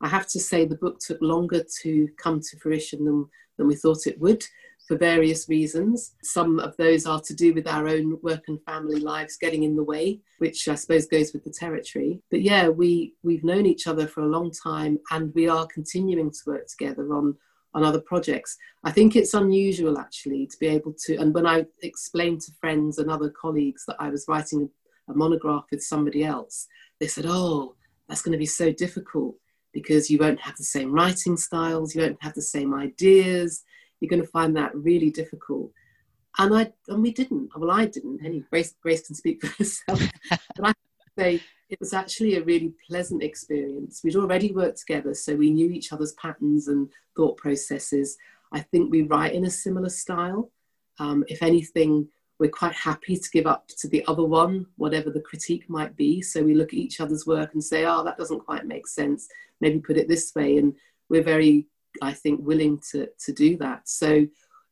I 0.00 0.08
have 0.08 0.26
to 0.28 0.40
say 0.40 0.64
the 0.64 0.76
book 0.76 0.98
took 0.98 1.18
longer 1.22 1.64
to 1.82 2.08
come 2.18 2.40
to 2.40 2.58
fruition 2.58 3.04
than, 3.04 3.26
than 3.56 3.66
we 3.68 3.76
thought 3.76 4.06
it 4.06 4.20
would 4.20 4.44
for 4.86 4.98
various 4.98 5.48
reasons. 5.48 6.14
Some 6.22 6.58
of 6.58 6.76
those 6.76 7.06
are 7.06 7.20
to 7.20 7.34
do 7.34 7.54
with 7.54 7.66
our 7.66 7.88
own 7.88 8.18
work 8.22 8.44
and 8.48 8.62
family 8.64 9.00
lives 9.00 9.38
getting 9.38 9.62
in 9.62 9.76
the 9.76 9.84
way 9.84 10.20
which 10.38 10.68
i 10.68 10.74
suppose 10.74 11.06
goes 11.06 11.32
with 11.32 11.44
the 11.44 11.50
territory. 11.50 12.20
But 12.30 12.42
yeah 12.42 12.68
we 12.68 13.14
we've 13.22 13.44
known 13.44 13.66
each 13.66 13.86
other 13.86 14.06
for 14.06 14.20
a 14.20 14.28
long 14.28 14.50
time 14.50 14.98
and 15.10 15.32
we 15.34 15.48
are 15.48 15.66
continuing 15.66 16.30
to 16.30 16.38
work 16.46 16.66
together 16.66 17.14
on 17.14 17.36
on 17.74 17.84
other 17.84 18.00
projects. 18.00 18.56
I 18.84 18.92
think 18.92 19.16
it's 19.16 19.34
unusual 19.34 19.98
actually 19.98 20.46
to 20.46 20.56
be 20.58 20.68
able 20.68 20.94
to, 21.06 21.16
and 21.16 21.34
when 21.34 21.46
I 21.46 21.66
explained 21.82 22.40
to 22.42 22.52
friends 22.60 22.98
and 22.98 23.10
other 23.10 23.30
colleagues 23.30 23.84
that 23.86 23.96
I 23.98 24.10
was 24.10 24.26
writing 24.28 24.70
a 25.08 25.14
monograph 25.14 25.64
with 25.70 25.82
somebody 25.82 26.24
else, 26.24 26.66
they 27.00 27.08
said, 27.08 27.26
Oh, 27.26 27.74
that's 28.08 28.22
going 28.22 28.32
to 28.32 28.38
be 28.38 28.46
so 28.46 28.72
difficult 28.72 29.34
because 29.72 30.08
you 30.08 30.18
won't 30.18 30.40
have 30.40 30.56
the 30.56 30.64
same 30.64 30.92
writing 30.92 31.36
styles, 31.36 31.94
you 31.94 32.02
won't 32.02 32.22
have 32.22 32.34
the 32.34 32.42
same 32.42 32.74
ideas, 32.74 33.64
you're 34.00 34.08
going 34.08 34.22
to 34.22 34.28
find 34.28 34.56
that 34.56 34.74
really 34.74 35.10
difficult. 35.10 35.70
And 36.38 36.56
I 36.56 36.72
and 36.88 37.02
we 37.02 37.12
didn't. 37.12 37.50
Well, 37.56 37.70
I 37.70 37.86
didn't. 37.86 38.24
Any 38.24 38.40
Grace 38.50 38.74
Grace 38.82 39.06
can 39.06 39.14
speak 39.14 39.40
for 39.40 39.46
herself. 39.58 40.00
but 40.30 40.68
I 40.68 40.72
say 41.18 41.40
it 41.70 41.80
was 41.80 41.94
actually 41.94 42.36
a 42.36 42.44
really 42.44 42.72
pleasant 42.88 43.22
experience. 43.22 44.00
We'd 44.04 44.16
already 44.16 44.52
worked 44.52 44.78
together, 44.78 45.14
so 45.14 45.34
we 45.34 45.50
knew 45.50 45.70
each 45.70 45.92
other's 45.92 46.12
patterns 46.12 46.68
and 46.68 46.90
thought 47.16 47.36
processes. 47.36 48.16
I 48.52 48.60
think 48.60 48.90
we 48.90 49.02
write 49.02 49.34
in 49.34 49.44
a 49.44 49.50
similar 49.50 49.88
style. 49.88 50.50
Um, 50.98 51.24
if 51.28 51.42
anything, 51.42 52.08
we're 52.38 52.50
quite 52.50 52.74
happy 52.74 53.16
to 53.16 53.30
give 53.32 53.46
up 53.46 53.68
to 53.78 53.88
the 53.88 54.04
other 54.06 54.24
one, 54.24 54.66
whatever 54.76 55.10
the 55.10 55.20
critique 55.20 55.68
might 55.68 55.96
be. 55.96 56.20
So 56.20 56.42
we 56.42 56.54
look 56.54 56.72
at 56.72 56.78
each 56.78 57.00
other's 57.00 57.26
work 57.26 57.54
and 57.54 57.62
say, 57.62 57.84
oh, 57.84 58.04
that 58.04 58.18
doesn't 58.18 58.44
quite 58.44 58.66
make 58.66 58.86
sense. 58.86 59.28
Maybe 59.60 59.78
put 59.78 59.96
it 59.96 60.08
this 60.08 60.32
way. 60.34 60.58
And 60.58 60.74
we're 61.08 61.22
very, 61.22 61.66
I 62.02 62.12
think, 62.12 62.40
willing 62.42 62.80
to, 62.90 63.08
to 63.24 63.32
do 63.32 63.56
that. 63.58 63.88
So 63.88 64.26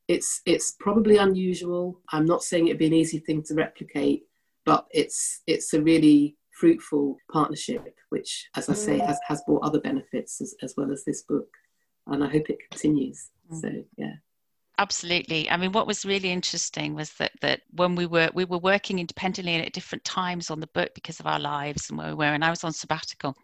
it's, 0.09 0.43
it's 0.45 0.73
probably 0.79 1.17
unusual. 1.17 2.01
I'm 2.11 2.27
not 2.27 2.43
saying 2.43 2.67
it'd 2.67 2.79
be 2.79 2.87
an 2.87 2.93
easy 2.93 3.21
thing 3.21 3.43
to 3.45 3.55
replicate, 3.55 4.25
but 4.65 4.87
it's, 4.91 5.43
it's 5.47 5.73
a 5.75 5.83
really 5.83 6.37
fruitful 6.51 7.17
partnership, 7.31 7.95
which, 8.11 8.49
as 8.57 8.69
I 8.69 8.75
say, 8.75 8.99
has, 8.99 9.19
has 9.27 9.43
brought 9.47 9.65
other 9.65 9.81
benefits 9.81 10.41
as, 10.41 10.55
as 10.63 10.75
well 10.77 10.93
as 10.93 11.05
this 11.05 11.23
book. 11.23 11.49
And 12.07 12.23
I 12.23 12.29
hope 12.29 12.51
it 12.51 12.59
continues. 12.71 13.31
Mm. 13.53 13.61
So, 13.61 13.71
yeah 13.97 14.15
absolutely 14.79 15.49
i 15.51 15.57
mean 15.57 15.73
what 15.73 15.87
was 15.87 16.05
really 16.05 16.31
interesting 16.31 16.95
was 16.95 17.11
that 17.15 17.33
that 17.41 17.61
when 17.73 17.95
we 17.95 18.07
were 18.07 18.31
we 18.35 18.45
were 18.45 18.59
working 18.59 18.99
independently 18.99 19.55
and 19.55 19.65
at 19.65 19.73
different 19.73 20.03
times 20.05 20.51
on 20.51 20.61
the 20.61 20.67
book 20.69 20.91
because 20.95 21.21
of 21.21 21.27
our 21.27 21.39
lives 21.39 21.91
and 21.91 21.99
where 21.99 22.09
we 22.09 22.15
were 22.15 22.25
and 22.25 22.45
i 22.45 22.51
was 22.51 22.65
on 22.65 22.73
sabbatical 22.73 23.37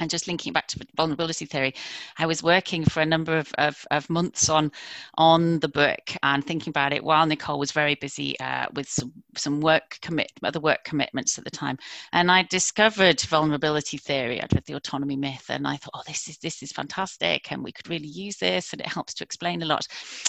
and 0.00 0.10
just 0.10 0.26
linking 0.26 0.52
back 0.52 0.66
to 0.66 0.78
vulnerability 0.96 1.44
theory 1.44 1.74
i 2.18 2.26
was 2.26 2.42
working 2.42 2.84
for 2.84 3.00
a 3.00 3.06
number 3.06 3.36
of, 3.36 3.52
of, 3.58 3.84
of, 3.90 4.08
months 4.10 4.48
on 4.48 4.70
on 5.16 5.58
the 5.60 5.68
book 5.68 6.10
and 6.22 6.44
thinking 6.44 6.70
about 6.70 6.92
it 6.92 7.04
while 7.04 7.26
nicole 7.26 7.58
was 7.58 7.72
very 7.72 7.94
busy 7.96 8.38
uh, 8.40 8.66
with 8.74 8.88
some, 8.88 9.12
some 9.36 9.60
work 9.60 9.98
commit 10.00 10.30
other 10.42 10.60
work 10.60 10.82
commitments 10.84 11.38
at 11.38 11.44
the 11.44 11.50
time. 11.50 11.76
And 12.12 12.30
i 12.30 12.42
discovered 12.42 13.20
vulnerability 13.22 13.98
theory 13.98 14.40
i'd 14.42 14.52
read 14.54 14.64
the 14.66 14.74
autonomy 14.74 15.16
myth. 15.16 15.46
And 15.48 15.66
i 15.66 15.76
thought 15.76 15.94
oh 15.94 16.02
this 16.06 16.28
is 16.28 16.38
this 16.38 16.62
is 16.62 16.72
fantastic 16.72 17.52
and 17.52 17.62
we 17.62 17.72
could 17.72 17.88
really 17.88 18.08
use 18.08 18.36
this 18.36 18.72
and 18.72 18.80
it 18.80 18.86
helps 18.86 19.14
to 19.14 19.24
explain 19.24 19.62
a 19.62 19.66
lot. 19.66 19.86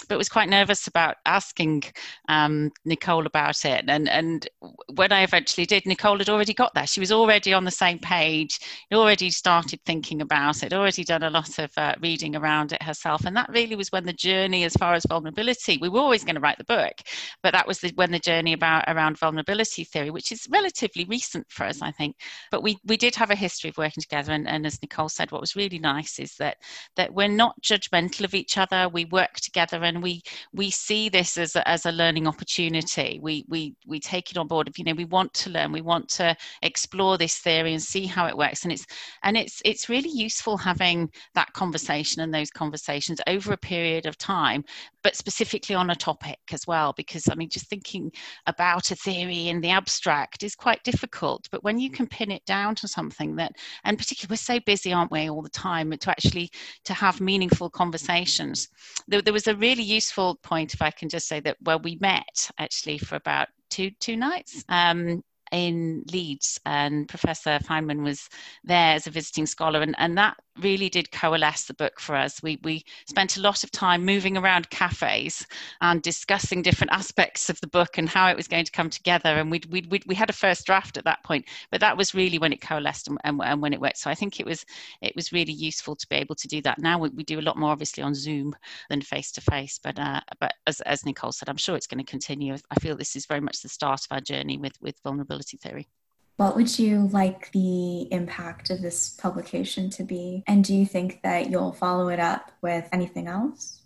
But 0.08 0.18
was 0.18 0.28
quite 0.28 0.48
nervous 0.48 0.86
about 0.86 1.16
asking 1.26 1.84
um, 2.28 2.70
nicole 2.84 3.26
about 3.26 3.64
it. 3.64 3.84
And 3.88 4.08
and 4.08 4.48
when 4.94 5.12
i 5.12 5.22
eventually 5.22 5.66
did 5.66 5.86
nicole 5.86 6.18
had 6.18 6.28
already 6.28 6.54
got 6.54 6.74
there. 6.74 6.86
She 6.86 7.00
was 7.00 7.12
already 7.12 7.52
on 7.52 7.64
the 7.64 7.70
same 7.70 7.98
page 7.98 8.60
already 8.92 9.30
started 9.30 9.59
started 9.60 9.80
thinking 9.84 10.22
about 10.22 10.62
it, 10.62 10.72
already 10.72 11.04
done 11.04 11.22
a 11.22 11.28
lot 11.28 11.58
of 11.58 11.70
uh, 11.76 11.94
reading 12.00 12.34
around 12.34 12.72
it 12.72 12.82
herself. 12.82 13.26
And 13.26 13.36
that 13.36 13.50
really 13.50 13.76
was 13.76 13.92
when 13.92 14.04
the 14.04 14.12
journey, 14.14 14.64
as 14.64 14.72
far 14.74 14.94
as 14.94 15.04
vulnerability, 15.06 15.76
we 15.78 15.90
were 15.90 16.00
always 16.00 16.24
going 16.24 16.34
to 16.34 16.40
write 16.40 16.56
the 16.56 16.64
book, 16.64 16.94
but 17.42 17.52
that 17.52 17.66
was 17.66 17.78
the, 17.80 17.92
when 17.96 18.10
the 18.10 18.18
journey 18.18 18.54
about 18.54 18.84
around 18.88 19.18
vulnerability 19.18 19.84
theory, 19.84 20.10
which 20.10 20.32
is 20.32 20.46
relatively 20.50 21.04
recent 21.04 21.46
for 21.50 21.64
us, 21.64 21.82
I 21.82 21.90
think. 21.90 22.16
But 22.50 22.62
we, 22.62 22.78
we 22.86 22.96
did 22.96 23.14
have 23.16 23.30
a 23.30 23.34
history 23.34 23.68
of 23.68 23.76
working 23.76 24.00
together. 24.00 24.32
And, 24.32 24.48
and 24.48 24.64
as 24.64 24.80
Nicole 24.80 25.10
said, 25.10 25.30
what 25.30 25.42
was 25.42 25.56
really 25.56 25.78
nice 25.78 26.18
is 26.18 26.34
that, 26.36 26.56
that 26.96 27.12
we're 27.12 27.28
not 27.28 27.60
judgmental 27.60 28.24
of 28.24 28.34
each 28.34 28.56
other. 28.56 28.88
We 28.88 29.04
work 29.06 29.34
together 29.34 29.84
and 29.84 30.02
we, 30.02 30.22
we 30.54 30.70
see 30.70 31.10
this 31.10 31.36
as 31.36 31.54
a, 31.54 31.68
as 31.68 31.84
a 31.84 31.92
learning 31.92 32.26
opportunity. 32.26 33.20
We, 33.22 33.44
we, 33.46 33.74
we 33.86 34.00
take 34.00 34.30
it 34.30 34.38
on 34.38 34.48
board. 34.48 34.68
If, 34.68 34.78
you 34.78 34.84
know, 34.86 34.94
we 34.94 35.04
want 35.04 35.34
to 35.34 35.50
learn, 35.50 35.70
we 35.70 35.82
want 35.82 36.08
to 36.10 36.34
explore 36.62 37.18
this 37.18 37.36
theory 37.36 37.74
and 37.74 37.82
see 37.82 38.06
how 38.06 38.26
it 38.26 38.36
works. 38.38 38.62
And 38.62 38.72
it's, 38.72 38.86
and 39.22 39.36
it's, 39.36 39.49
it's 39.64 39.88
really 39.88 40.10
useful 40.10 40.56
having 40.56 41.10
that 41.34 41.52
conversation 41.52 42.22
and 42.22 42.32
those 42.32 42.50
conversations 42.50 43.20
over 43.26 43.52
a 43.52 43.56
period 43.56 44.06
of 44.06 44.18
time, 44.18 44.64
but 45.02 45.16
specifically 45.16 45.74
on 45.74 45.90
a 45.90 45.94
topic 45.94 46.38
as 46.52 46.66
well. 46.66 46.92
Because 46.96 47.28
I 47.28 47.34
mean, 47.34 47.48
just 47.48 47.68
thinking 47.68 48.12
about 48.46 48.90
a 48.90 48.96
theory 48.96 49.48
in 49.48 49.60
the 49.60 49.70
abstract 49.70 50.42
is 50.42 50.54
quite 50.54 50.82
difficult. 50.84 51.48
But 51.50 51.64
when 51.64 51.78
you 51.78 51.90
can 51.90 52.06
pin 52.06 52.30
it 52.30 52.44
down 52.44 52.74
to 52.76 52.88
something 52.88 53.36
that, 53.36 53.52
and 53.84 53.98
particularly 53.98 54.32
we're 54.32 54.36
so 54.36 54.60
busy, 54.66 54.92
aren't 54.92 55.10
we, 55.10 55.30
all 55.30 55.42
the 55.42 55.48
time, 55.50 55.90
to 55.90 56.10
actually 56.10 56.50
to 56.84 56.94
have 56.94 57.20
meaningful 57.20 57.70
conversations. 57.70 58.68
There, 59.08 59.22
there 59.22 59.32
was 59.32 59.46
a 59.46 59.56
really 59.56 59.82
useful 59.82 60.36
point, 60.42 60.74
if 60.74 60.82
I 60.82 60.90
can 60.90 61.08
just 61.08 61.28
say 61.28 61.40
that, 61.40 61.56
where 61.62 61.78
we 61.78 61.98
met 62.00 62.50
actually 62.58 62.98
for 62.98 63.16
about 63.16 63.48
two 63.70 63.90
two 64.00 64.16
nights 64.16 64.64
um, 64.68 65.22
in 65.52 66.04
Leeds, 66.12 66.60
and 66.66 67.08
Professor 67.08 67.58
Fineman 67.58 68.02
was 68.02 68.28
there 68.64 68.94
as 68.94 69.06
a 69.06 69.10
visiting 69.10 69.46
scholar, 69.46 69.80
and, 69.80 69.94
and 69.98 70.16
that 70.16 70.36
really 70.58 70.88
did 70.88 71.10
coalesce 71.10 71.64
the 71.64 71.74
book 71.74 71.98
for 71.98 72.14
us. 72.14 72.42
We, 72.42 72.58
we 72.62 72.84
spent 73.06 73.36
a 73.36 73.40
lot 73.40 73.64
of 73.64 73.70
time 73.70 74.04
moving 74.04 74.36
around 74.36 74.70
cafes 74.70 75.46
and 75.80 76.02
discussing 76.02 76.62
different 76.62 76.92
aspects 76.92 77.48
of 77.48 77.60
the 77.60 77.66
book 77.66 77.98
and 77.98 78.08
how 78.08 78.28
it 78.28 78.36
was 78.36 78.48
going 78.48 78.64
to 78.64 78.72
come 78.72 78.90
together. 78.90 79.30
And 79.30 79.50
we 79.50 79.62
we 79.70 79.86
we 80.06 80.14
had 80.14 80.30
a 80.30 80.34
first 80.34 80.66
draft 80.66 80.96
at 80.96 81.04
that 81.04 81.22
point, 81.24 81.46
but 81.70 81.80
that 81.80 81.96
was 81.96 82.14
really 82.14 82.38
when 82.38 82.52
it 82.52 82.60
coalesced 82.60 83.08
and, 83.08 83.18
and, 83.24 83.40
and, 83.42 83.62
when 83.62 83.72
it 83.72 83.80
worked. 83.80 83.98
So 83.98 84.10
I 84.10 84.14
think 84.14 84.40
it 84.40 84.46
was 84.46 84.64
it 85.00 85.14
was 85.16 85.32
really 85.32 85.52
useful 85.52 85.96
to 85.96 86.08
be 86.08 86.16
able 86.16 86.34
to 86.36 86.48
do 86.48 86.60
that. 86.62 86.78
Now 86.78 86.98
we, 86.98 87.08
we 87.10 87.24
do 87.24 87.40
a 87.40 87.42
lot 87.42 87.56
more 87.56 87.70
obviously 87.70 88.02
on 88.02 88.14
Zoom 88.14 88.54
than 88.88 89.00
face 89.00 89.32
to 89.32 89.40
face, 89.40 89.80
but 89.82 89.98
uh, 89.98 90.20
but 90.40 90.52
as, 90.66 90.80
as 90.82 91.04
Nicole 91.06 91.32
said, 91.32 91.48
I'm 91.48 91.56
sure 91.56 91.76
it's 91.76 91.86
going 91.86 92.04
to 92.04 92.10
continue. 92.10 92.56
I 92.70 92.74
feel 92.80 92.96
this 92.96 93.16
is 93.16 93.26
very 93.26 93.40
much 93.40 93.62
the 93.62 93.68
start 93.68 94.00
of 94.00 94.14
our 94.14 94.20
journey 94.20 94.58
with 94.58 94.74
with 94.80 94.96
vulnerability 95.02 95.39
theory. 95.42 95.88
What 96.36 96.56
would 96.56 96.78
you 96.78 97.08
like 97.08 97.52
the 97.52 98.10
impact 98.12 98.70
of 98.70 98.80
this 98.80 99.10
publication 99.10 99.90
to 99.90 100.04
be? 100.04 100.42
And 100.46 100.64
do 100.64 100.74
you 100.74 100.86
think 100.86 101.20
that 101.22 101.50
you'll 101.50 101.72
follow 101.72 102.08
it 102.08 102.18
up 102.18 102.50
with 102.62 102.88
anything 102.92 103.28
else? 103.28 103.82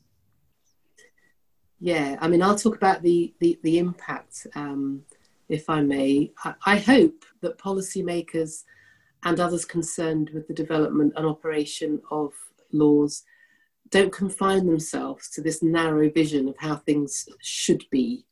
Yeah, 1.80 2.16
I 2.20 2.28
mean, 2.28 2.42
I'll 2.42 2.56
talk 2.56 2.76
about 2.76 3.02
the, 3.02 3.34
the, 3.40 3.58
the 3.62 3.78
impact, 3.78 4.46
um, 4.54 5.02
if 5.48 5.68
I 5.68 5.80
may. 5.80 6.32
I, 6.44 6.54
I 6.64 6.76
hope 6.78 7.24
that 7.40 7.58
policymakers 7.58 8.62
and 9.24 9.40
others 9.40 9.64
concerned 9.64 10.30
with 10.32 10.46
the 10.46 10.54
development 10.54 11.14
and 11.16 11.26
operation 11.26 12.00
of 12.10 12.32
laws 12.72 13.24
don't 13.90 14.12
confine 14.12 14.66
themselves 14.66 15.28
to 15.30 15.40
this 15.40 15.62
narrow 15.62 16.08
vision 16.10 16.48
of 16.48 16.54
how 16.58 16.76
things 16.76 17.28
should 17.40 17.84
be 17.90 18.24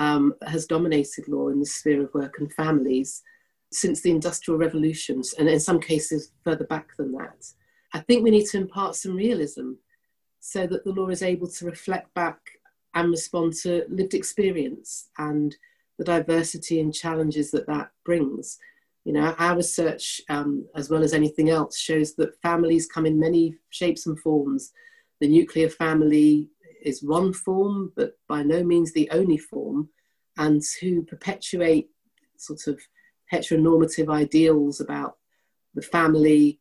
um, 0.00 0.34
has 0.46 0.66
dominated 0.66 1.28
law 1.28 1.48
in 1.48 1.60
the 1.60 1.66
sphere 1.66 2.02
of 2.02 2.12
work 2.14 2.40
and 2.40 2.52
families 2.54 3.22
since 3.70 4.00
the 4.00 4.10
Industrial 4.10 4.58
Revolutions, 4.58 5.34
and 5.34 5.48
in 5.48 5.60
some 5.60 5.78
cases 5.78 6.32
further 6.42 6.64
back 6.64 6.96
than 6.96 7.12
that. 7.12 7.46
I 7.92 8.00
think 8.00 8.24
we 8.24 8.30
need 8.30 8.46
to 8.46 8.56
impart 8.56 8.96
some 8.96 9.14
realism 9.14 9.72
so 10.40 10.66
that 10.66 10.84
the 10.84 10.92
law 10.92 11.08
is 11.08 11.22
able 11.22 11.46
to 11.48 11.66
reflect 11.66 12.12
back 12.14 12.38
and 12.94 13.10
respond 13.10 13.52
to 13.62 13.84
lived 13.88 14.14
experience 14.14 15.10
and 15.18 15.54
the 15.98 16.04
diversity 16.04 16.80
and 16.80 16.94
challenges 16.94 17.50
that 17.50 17.66
that 17.66 17.90
brings. 18.04 18.58
You 19.04 19.12
know, 19.12 19.34
our 19.38 19.56
research, 19.56 20.20
um, 20.28 20.66
as 20.74 20.90
well 20.90 21.02
as 21.02 21.12
anything 21.12 21.50
else, 21.50 21.78
shows 21.78 22.14
that 22.14 22.40
families 22.40 22.86
come 22.86 23.06
in 23.06 23.20
many 23.20 23.56
shapes 23.68 24.06
and 24.06 24.18
forms. 24.18 24.72
The 25.20 25.28
nuclear 25.28 25.68
family 25.68 26.48
is 26.82 27.02
one 27.02 27.32
form, 27.32 27.92
but 27.96 28.18
by 28.28 28.42
no 28.42 28.62
means 28.62 28.92
the 28.92 29.10
only 29.10 29.38
form, 29.38 29.88
and 30.36 30.62
to 30.78 31.02
perpetuate 31.02 31.90
sort 32.36 32.66
of 32.66 32.80
heteronormative 33.32 34.12
ideals 34.12 34.80
about 34.80 35.16
the 35.74 35.82
family, 35.82 36.58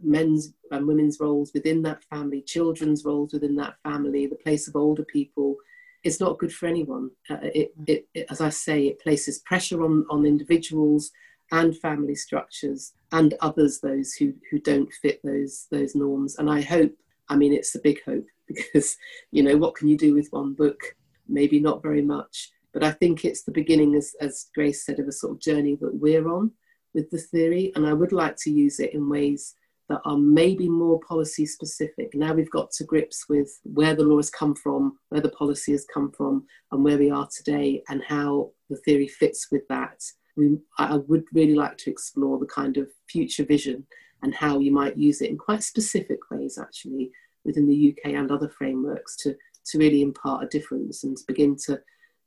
men's 0.00 0.52
and 0.70 0.86
women's 0.86 1.18
roles 1.20 1.52
within 1.52 1.82
that 1.82 2.02
family, 2.04 2.42
children's 2.42 3.04
roles 3.04 3.32
within 3.32 3.56
that 3.56 3.76
family, 3.82 4.26
the 4.26 4.36
place 4.36 4.68
of 4.68 4.76
older 4.76 5.04
people, 5.04 5.56
is 6.02 6.20
not 6.20 6.38
good 6.38 6.52
for 6.52 6.66
anyone. 6.66 7.10
Uh, 7.28 7.38
it, 7.42 7.78
mm. 7.78 7.88
it, 7.88 8.08
it, 8.14 8.26
as 8.30 8.40
I 8.40 8.48
say, 8.48 8.86
it 8.86 9.00
places 9.00 9.40
pressure 9.40 9.84
on, 9.84 10.06
on 10.10 10.24
individuals 10.24 11.10
and 11.52 11.76
family 11.78 12.14
structures 12.14 12.92
and 13.12 13.34
others, 13.40 13.80
those 13.80 14.14
who, 14.14 14.32
who 14.50 14.58
don't 14.60 14.92
fit 15.02 15.20
those, 15.22 15.66
those 15.70 15.94
norms. 15.94 16.36
And 16.36 16.48
I 16.48 16.60
hope, 16.60 16.92
I 17.28 17.36
mean, 17.36 17.52
it's 17.52 17.74
a 17.74 17.80
big 17.80 18.02
hope 18.04 18.26
because, 18.54 18.96
you 19.32 19.42
know, 19.42 19.56
what 19.56 19.74
can 19.74 19.88
you 19.88 19.96
do 19.96 20.14
with 20.14 20.28
one 20.30 20.54
book? 20.54 20.80
Maybe 21.28 21.60
not 21.60 21.82
very 21.82 22.02
much. 22.02 22.50
But 22.72 22.84
I 22.84 22.92
think 22.92 23.24
it's 23.24 23.42
the 23.42 23.52
beginning, 23.52 23.94
as, 23.94 24.14
as 24.20 24.48
Grace 24.54 24.84
said, 24.84 25.00
of 25.00 25.08
a 25.08 25.12
sort 25.12 25.32
of 25.32 25.40
journey 25.40 25.76
that 25.80 25.94
we're 25.94 26.28
on 26.28 26.52
with 26.94 27.10
the 27.10 27.18
theory. 27.18 27.72
And 27.74 27.86
I 27.86 27.92
would 27.92 28.12
like 28.12 28.36
to 28.40 28.50
use 28.50 28.78
it 28.80 28.94
in 28.94 29.08
ways 29.08 29.54
that 29.90 30.00
are 30.04 30.16
maybe 30.16 30.68
more 30.68 31.00
policy 31.00 31.44
specific. 31.44 32.14
Now 32.14 32.32
we've 32.32 32.50
got 32.50 32.70
to 32.72 32.84
grips 32.84 33.28
with 33.28 33.50
where 33.64 33.94
the 33.94 34.04
law 34.04 34.18
has 34.18 34.30
come 34.30 34.54
from, 34.54 34.98
where 35.08 35.20
the 35.20 35.30
policy 35.30 35.72
has 35.72 35.84
come 35.92 36.12
from, 36.12 36.46
and 36.70 36.84
where 36.84 36.96
we 36.96 37.10
are 37.10 37.28
today, 37.36 37.82
and 37.88 38.02
how 38.04 38.52
the 38.70 38.76
theory 38.76 39.08
fits 39.08 39.48
with 39.50 39.66
that. 39.68 40.00
We, 40.36 40.58
I 40.78 40.98
would 41.08 41.24
really 41.34 41.56
like 41.56 41.76
to 41.78 41.90
explore 41.90 42.38
the 42.38 42.46
kind 42.46 42.76
of 42.76 42.88
future 43.08 43.44
vision 43.44 43.84
and 44.22 44.32
how 44.32 44.60
you 44.60 44.70
might 44.70 44.96
use 44.96 45.20
it 45.22 45.30
in 45.30 45.36
quite 45.36 45.64
specific 45.64 46.18
ways, 46.30 46.56
actually, 46.56 47.10
within 47.44 47.68
the 47.68 47.94
UK 47.94 48.12
and 48.12 48.30
other 48.30 48.48
frameworks 48.48 49.16
to, 49.16 49.34
to 49.66 49.78
really 49.78 50.02
impart 50.02 50.44
a 50.44 50.48
difference 50.48 51.04
and 51.04 51.16
to 51.16 51.24
begin 51.26 51.56
to 51.66 51.80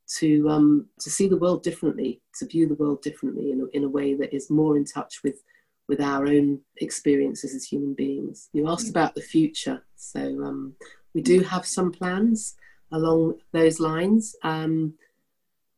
to 0.06 0.50
um, 0.50 0.88
to 1.00 1.10
see 1.10 1.28
the 1.28 1.38
world 1.38 1.64
differently, 1.64 2.22
to 2.40 2.46
view 2.46 2.68
the 2.68 2.76
world 2.76 3.02
differently 3.02 3.52
in 3.52 3.62
a, 3.62 3.78
in 3.78 3.84
a 3.84 3.90
way 3.90 4.14
that 4.14 4.34
is 4.36 4.50
more 4.50 4.78
in 4.78 4.86
touch 4.86 5.24
with 5.24 5.44
with 5.88 6.00
our 6.02 6.28
own 6.28 6.60
experiences 6.78 7.54
as 7.54 7.66
human 7.66 7.94
beings. 7.94 8.50
You 8.54 8.70
asked 8.70 8.90
about 8.90 9.16
the 9.16 9.22
future, 9.22 9.84
so 9.96 10.20
um, 10.44 10.76
we 11.14 11.22
do 11.22 11.42
have 11.42 11.66
some 11.66 11.92
plans 11.92 12.56
along 12.92 13.40
those 13.52 13.80
lines. 13.80 14.36
Um, 14.44 14.94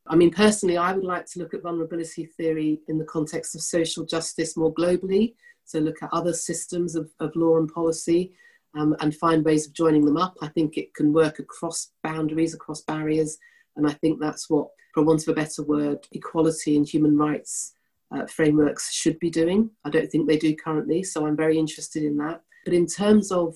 I 0.08 0.16
mean, 0.16 0.32
personally, 0.32 0.78
I 0.78 0.92
would 0.92 1.04
like 1.04 1.26
to 1.28 1.40
look 1.40 1.54
at 1.54 1.64
vulnerability 1.64 2.26
theory 2.26 2.82
in 2.88 3.00
the 3.00 3.06
context 3.06 3.56
of 3.56 3.62
social 3.62 4.06
justice 4.06 4.56
more 4.56 4.74
globally. 4.74 5.34
So, 5.66 5.80
look 5.80 6.04
at 6.04 6.10
other 6.14 6.34
systems 6.34 6.96
of, 6.96 7.10
of 7.20 7.36
law 7.36 7.58
and 7.58 7.72
policy 7.72 8.34
um, 8.76 8.96
and 9.00 9.16
find 9.16 9.44
ways 9.44 9.68
of 9.68 9.74
joining 9.74 10.06
them 10.06 10.18
up. 10.18 10.36
I 10.42 10.48
think 10.50 10.78
it 10.78 10.94
can 10.94 11.14
work 11.14 11.40
across 11.40 11.92
boundaries, 12.04 12.54
across 12.54 12.82
barriers, 12.82 13.38
and 13.76 13.88
I 13.88 13.94
think 13.94 14.20
that's 14.20 14.50
what, 14.50 14.68
for 14.94 15.04
want 15.04 15.24
of 15.24 15.30
a 15.30 15.34
better 15.34 15.64
word, 15.64 16.08
equality 16.12 16.78
and 16.78 16.88
human 16.88 17.18
rights 17.18 17.74
uh, 18.16 18.26
frameworks 18.28 18.94
should 18.94 19.20
be 19.20 19.30
doing. 19.30 19.70
I 19.84 19.90
don't 19.90 20.10
think 20.10 20.28
they 20.28 20.38
do 20.38 20.56
currently, 20.56 21.04
so 21.04 21.26
I'm 21.26 21.36
very 21.36 21.58
interested 21.58 22.04
in 22.04 22.18
that. 22.18 22.42
But 22.64 22.74
in 22.74 22.88
terms 22.88 23.32
of 23.32 23.56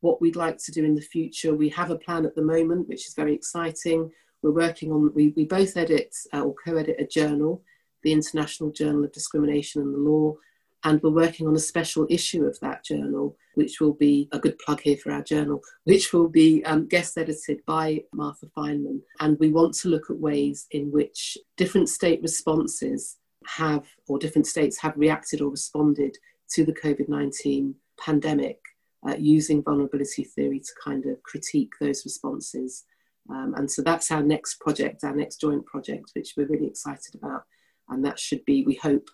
what 0.00 0.20
we'd 0.20 0.36
like 0.36 0.58
to 0.58 0.72
do 0.72 0.84
in 0.84 0.94
the 0.94 1.00
future, 1.00 1.54
we 1.54 1.68
have 1.70 1.90
a 1.90 1.98
plan 1.98 2.24
at 2.24 2.34
the 2.34 2.42
moment, 2.42 2.88
which 2.88 3.06
is 3.06 3.14
very 3.14 3.34
exciting. 3.34 4.10
We're 4.42 4.52
working 4.52 4.92
on, 4.92 5.12
we, 5.14 5.32
we 5.36 5.44
both 5.44 5.76
edit 5.76 6.14
uh, 6.32 6.42
or 6.42 6.54
co 6.64 6.76
edit 6.76 6.96
a 6.98 7.06
journal, 7.06 7.62
the 8.02 8.12
International 8.12 8.70
Journal 8.70 9.04
of 9.04 9.12
Discrimination 9.12 9.82
and 9.82 9.94
the 9.94 9.98
Law, 9.98 10.36
and 10.84 11.02
we're 11.02 11.10
working 11.10 11.46
on 11.46 11.54
a 11.54 11.60
special 11.60 12.06
issue 12.08 12.44
of 12.44 12.58
that 12.60 12.84
journal, 12.84 13.36
which 13.54 13.80
will 13.80 13.92
be 13.92 14.28
a 14.32 14.38
good 14.38 14.58
plug 14.58 14.80
here 14.80 14.96
for 14.96 15.12
our 15.12 15.22
journal, 15.22 15.60
which 15.84 16.12
will 16.12 16.28
be 16.28 16.64
um, 16.64 16.88
guest 16.88 17.18
edited 17.18 17.60
by 17.66 18.02
Martha 18.14 18.46
Fineman. 18.56 19.00
And 19.20 19.38
we 19.38 19.50
want 19.50 19.74
to 19.74 19.88
look 19.88 20.08
at 20.08 20.18
ways 20.18 20.66
in 20.70 20.90
which 20.90 21.36
different 21.56 21.88
state 21.88 22.22
responses 22.22 23.18
have, 23.46 23.86
or 24.08 24.18
different 24.18 24.46
states 24.46 24.78
have 24.80 24.96
reacted 24.96 25.40
or 25.40 25.50
responded 25.50 26.16
to 26.52 26.64
the 26.64 26.72
COVID 26.72 27.08
19 27.08 27.74
pandemic 27.98 28.58
uh, 29.06 29.16
using 29.18 29.62
vulnerability 29.62 30.24
theory 30.24 30.60
to 30.60 30.72
kind 30.82 31.06
of 31.06 31.22
critique 31.22 31.72
those 31.80 32.04
responses. 32.04 32.84
Um, 33.30 33.54
and 33.56 33.70
so 33.70 33.82
that's 33.82 34.10
our 34.10 34.22
next 34.22 34.60
project, 34.60 35.04
our 35.04 35.14
next 35.14 35.40
joint 35.40 35.64
project, 35.66 36.10
which 36.14 36.34
we're 36.36 36.48
really 36.48 36.66
excited 36.66 37.14
about. 37.14 37.44
And 37.88 38.04
that 38.04 38.18
should 38.18 38.44
be, 38.44 38.64
we 38.64 38.74
hope, 38.74 39.08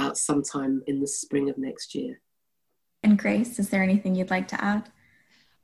out 0.00 0.18
sometime 0.18 0.82
in 0.86 1.00
the 1.00 1.06
spring 1.06 1.48
of 1.48 1.58
next 1.58 1.94
year. 1.94 2.20
And 3.02 3.18
Grace, 3.18 3.58
is 3.58 3.70
there 3.70 3.82
anything 3.82 4.14
you'd 4.14 4.30
like 4.30 4.48
to 4.48 4.62
add? 4.62 4.90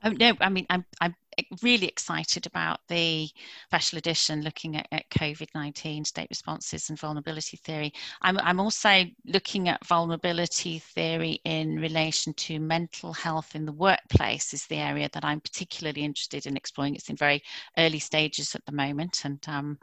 Oh, 0.03 0.09
no, 0.09 0.33
I 0.39 0.49
mean, 0.49 0.65
I'm, 0.69 0.85
I'm 1.01 1.15
really 1.61 1.87
excited 1.87 2.45
about 2.45 2.79
the 2.87 3.29
special 3.65 3.97
edition 3.97 4.41
looking 4.41 4.77
at, 4.77 4.87
at 4.91 5.09
COVID 5.09 5.47
19 5.53 6.05
state 6.05 6.27
responses 6.29 6.89
and 6.89 6.99
vulnerability 6.99 7.57
theory. 7.57 7.93
I'm, 8.21 8.37
I'm 8.39 8.59
also 8.59 9.03
looking 9.25 9.69
at 9.69 9.85
vulnerability 9.85 10.79
theory 10.79 11.39
in 11.43 11.79
relation 11.79 12.33
to 12.33 12.59
mental 12.59 13.13
health 13.13 13.55
in 13.55 13.65
the 13.65 13.71
workplace, 13.71 14.53
is 14.53 14.65
the 14.67 14.77
area 14.77 15.09
that 15.13 15.25
I'm 15.25 15.39
particularly 15.39 16.03
interested 16.03 16.45
in 16.45 16.57
exploring. 16.57 16.95
It's 16.95 17.09
in 17.09 17.15
very 17.15 17.43
early 17.77 17.99
stages 17.99 18.55
at 18.55 18.65
the 18.65 18.71
moment, 18.71 19.21
and 19.25 19.43
um, 19.47 19.77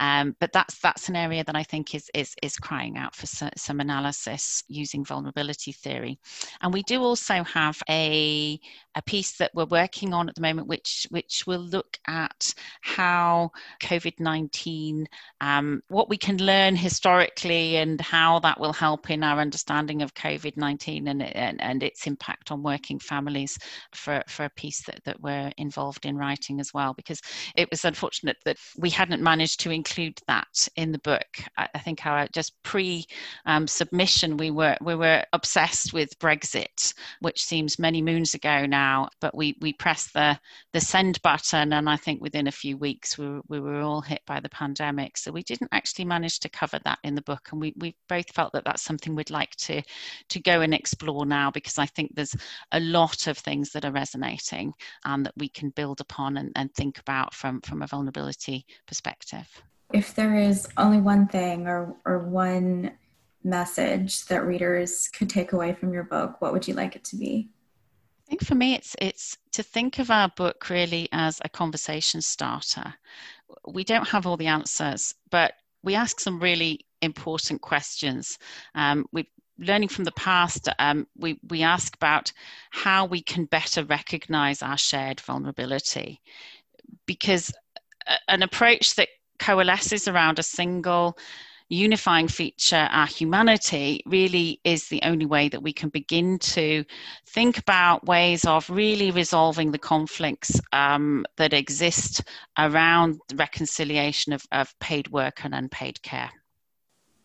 um, 0.00 0.36
but 0.40 0.52
that's 0.52 0.78
that's 0.80 1.08
an 1.08 1.16
area 1.16 1.44
that 1.44 1.56
I 1.56 1.62
think 1.62 1.94
is 1.94 2.10
is, 2.14 2.34
is 2.42 2.56
crying 2.56 2.96
out 2.96 3.14
for 3.14 3.26
so, 3.26 3.48
some 3.56 3.80
analysis 3.80 4.64
using 4.68 5.04
vulnerability 5.04 5.72
theory. 5.72 6.18
And 6.60 6.72
we 6.72 6.82
do 6.82 7.02
also 7.02 7.42
have 7.44 7.82
a 7.88 8.60
a 8.96 9.02
piece 9.02 9.36
that 9.38 9.50
we're 9.54 9.64
working 9.66 10.14
on 10.14 10.28
at 10.28 10.34
the 10.34 10.40
moment, 10.40 10.68
which 10.68 10.93
which 11.10 11.44
will 11.46 11.60
look 11.60 11.98
at 12.06 12.54
how 12.80 13.50
COVID 13.82 14.20
nineteen, 14.20 15.06
um, 15.40 15.82
what 15.88 16.08
we 16.08 16.16
can 16.16 16.38
learn 16.38 16.76
historically, 16.76 17.76
and 17.76 18.00
how 18.00 18.38
that 18.40 18.58
will 18.60 18.72
help 18.72 19.10
in 19.10 19.22
our 19.22 19.40
understanding 19.40 20.02
of 20.02 20.14
COVID 20.14 20.56
nineteen 20.56 21.08
and, 21.08 21.22
and, 21.22 21.60
and 21.60 21.82
its 21.82 22.06
impact 22.06 22.50
on 22.50 22.62
working 22.62 22.98
families 22.98 23.58
for 23.92 24.22
for 24.28 24.44
a 24.44 24.50
piece 24.50 24.82
that 24.84 25.00
that 25.04 25.20
we're 25.20 25.52
involved 25.56 26.06
in 26.06 26.16
writing 26.16 26.60
as 26.60 26.72
well. 26.74 26.94
Because 26.94 27.20
it 27.56 27.68
was 27.70 27.84
unfortunate 27.84 28.36
that 28.44 28.56
we 28.78 28.90
hadn't 28.90 29.22
managed 29.22 29.60
to 29.60 29.70
include 29.70 30.18
that 30.28 30.68
in 30.76 30.92
the 30.92 30.98
book. 30.98 31.26
I, 31.56 31.68
I 31.74 31.78
think 31.78 32.06
our 32.06 32.26
just 32.32 32.52
pre 32.62 33.04
um, 33.46 33.66
submission 33.66 34.36
we 34.36 34.50
were 34.50 34.76
we 34.80 34.94
were 34.94 35.24
obsessed 35.32 35.92
with 35.92 36.18
Brexit, 36.18 36.94
which 37.20 37.42
seems 37.42 37.78
many 37.78 38.02
moons 38.02 38.34
ago 38.34 38.66
now, 38.66 39.08
but 39.20 39.34
we 39.34 39.56
we 39.60 39.72
pressed 39.72 40.12
the 40.12 40.38
the 40.72 40.80
send 40.84 41.20
button, 41.22 41.72
and 41.72 41.88
I 41.88 41.96
think 41.96 42.22
within 42.22 42.46
a 42.46 42.52
few 42.52 42.76
weeks 42.76 43.18
we 43.18 43.28
were, 43.28 43.40
we 43.48 43.60
were 43.60 43.80
all 43.80 44.00
hit 44.00 44.20
by 44.26 44.40
the 44.40 44.48
pandemic. 44.48 45.16
So 45.16 45.32
we 45.32 45.42
didn't 45.42 45.70
actually 45.72 46.04
manage 46.04 46.38
to 46.40 46.48
cover 46.48 46.78
that 46.84 46.98
in 47.02 47.14
the 47.14 47.22
book, 47.22 47.48
and 47.50 47.60
we 47.60 47.74
we 47.76 47.96
both 48.08 48.30
felt 48.32 48.52
that 48.52 48.64
that's 48.64 48.82
something 48.82 49.14
we'd 49.14 49.30
like 49.30 49.54
to 49.56 49.82
to 50.28 50.40
go 50.40 50.60
and 50.60 50.74
explore 50.74 51.26
now 51.26 51.50
because 51.50 51.78
I 51.78 51.86
think 51.86 52.14
there's 52.14 52.36
a 52.72 52.80
lot 52.80 53.26
of 53.26 53.38
things 53.38 53.70
that 53.72 53.84
are 53.84 53.92
resonating 53.92 54.72
and 55.04 55.14
um, 55.14 55.22
that 55.24 55.34
we 55.36 55.48
can 55.48 55.70
build 55.70 56.00
upon 56.00 56.36
and, 56.36 56.52
and 56.56 56.72
think 56.74 56.98
about 56.98 57.34
from 57.34 57.60
from 57.62 57.82
a 57.82 57.86
vulnerability 57.86 58.66
perspective. 58.86 59.48
If 59.92 60.14
there 60.14 60.34
is 60.34 60.68
only 60.76 61.00
one 61.00 61.26
thing 61.26 61.66
or 61.66 61.96
or 62.04 62.18
one 62.18 62.92
message 63.42 64.24
that 64.26 64.46
readers 64.46 65.08
could 65.08 65.28
take 65.28 65.52
away 65.52 65.74
from 65.74 65.92
your 65.92 66.04
book, 66.04 66.40
what 66.40 66.52
would 66.52 66.66
you 66.66 66.74
like 66.74 66.96
it 66.96 67.04
to 67.04 67.16
be? 67.16 67.50
I 68.26 68.30
think 68.30 68.44
for 68.44 68.54
me, 68.54 68.74
it's 68.74 68.96
it's 69.00 69.36
to 69.52 69.62
think 69.62 69.98
of 69.98 70.10
our 70.10 70.28
book 70.28 70.70
really 70.70 71.08
as 71.12 71.40
a 71.44 71.48
conversation 71.48 72.22
starter. 72.22 72.94
We 73.68 73.84
don't 73.84 74.08
have 74.08 74.26
all 74.26 74.36
the 74.36 74.46
answers, 74.46 75.14
but 75.30 75.52
we 75.82 75.94
ask 75.94 76.20
some 76.20 76.40
really 76.40 76.86
important 77.02 77.60
questions. 77.60 78.38
Um, 78.74 79.06
we 79.12 79.28
learning 79.58 79.88
from 79.88 80.04
the 80.04 80.12
past, 80.12 80.68
um, 80.78 81.06
we 81.16 81.38
we 81.48 81.62
ask 81.62 81.94
about 81.94 82.32
how 82.70 83.04
we 83.04 83.22
can 83.22 83.44
better 83.44 83.84
recognize 83.84 84.62
our 84.62 84.78
shared 84.78 85.20
vulnerability, 85.20 86.20
because 87.06 87.52
an 88.28 88.42
approach 88.42 88.94
that 88.94 89.08
coalesces 89.38 90.08
around 90.08 90.38
a 90.38 90.42
single 90.42 91.18
unifying 91.74 92.28
feature, 92.28 92.88
our 92.90 93.06
humanity, 93.06 94.02
really 94.06 94.60
is 94.64 94.88
the 94.88 95.00
only 95.02 95.26
way 95.26 95.48
that 95.48 95.62
we 95.62 95.72
can 95.72 95.88
begin 95.88 96.38
to 96.38 96.84
think 97.26 97.58
about 97.58 98.06
ways 98.06 98.44
of 98.44 98.68
really 98.70 99.10
resolving 99.10 99.72
the 99.72 99.78
conflicts 99.78 100.60
um, 100.72 101.24
that 101.36 101.52
exist 101.52 102.22
around 102.58 103.20
reconciliation 103.34 104.32
of, 104.32 104.42
of 104.52 104.78
paid 104.78 105.08
work 105.08 105.44
and 105.44 105.54
unpaid 105.54 106.00
care. 106.02 106.30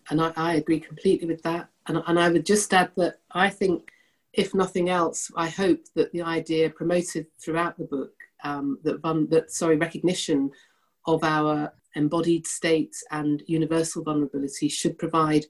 And 0.10 0.22
I, 0.22 0.34
I 0.36 0.56
agree 0.56 0.80
completely 0.80 1.28
with 1.28 1.44
that. 1.44 1.70
And, 1.88 2.02
and 2.08 2.20
I 2.20 2.30
would 2.30 2.46
just 2.46 2.74
add 2.74 2.92
that 2.98 3.20
I 3.32 3.50
think, 3.50 3.92
if 4.34 4.54
nothing 4.54 4.90
else, 4.90 5.32
I 5.36 5.50
hope 5.50 5.82
that 5.96 6.12
the 6.12 6.22
idea 6.22 6.70
promoted 6.70 7.28
throughout 7.40 7.78
the 7.78 7.86
book 7.86 8.14
um, 8.44 8.80
that, 8.84 9.02
that 9.30 9.52
sorry 9.52 9.78
recognition 9.78 10.52
of 11.06 11.24
our 11.24 11.74
embodied 11.96 12.46
states 12.48 13.04
and 13.12 13.44
universal 13.48 14.04
vulnerability 14.04 14.68
should 14.68 14.98
provide 14.98 15.46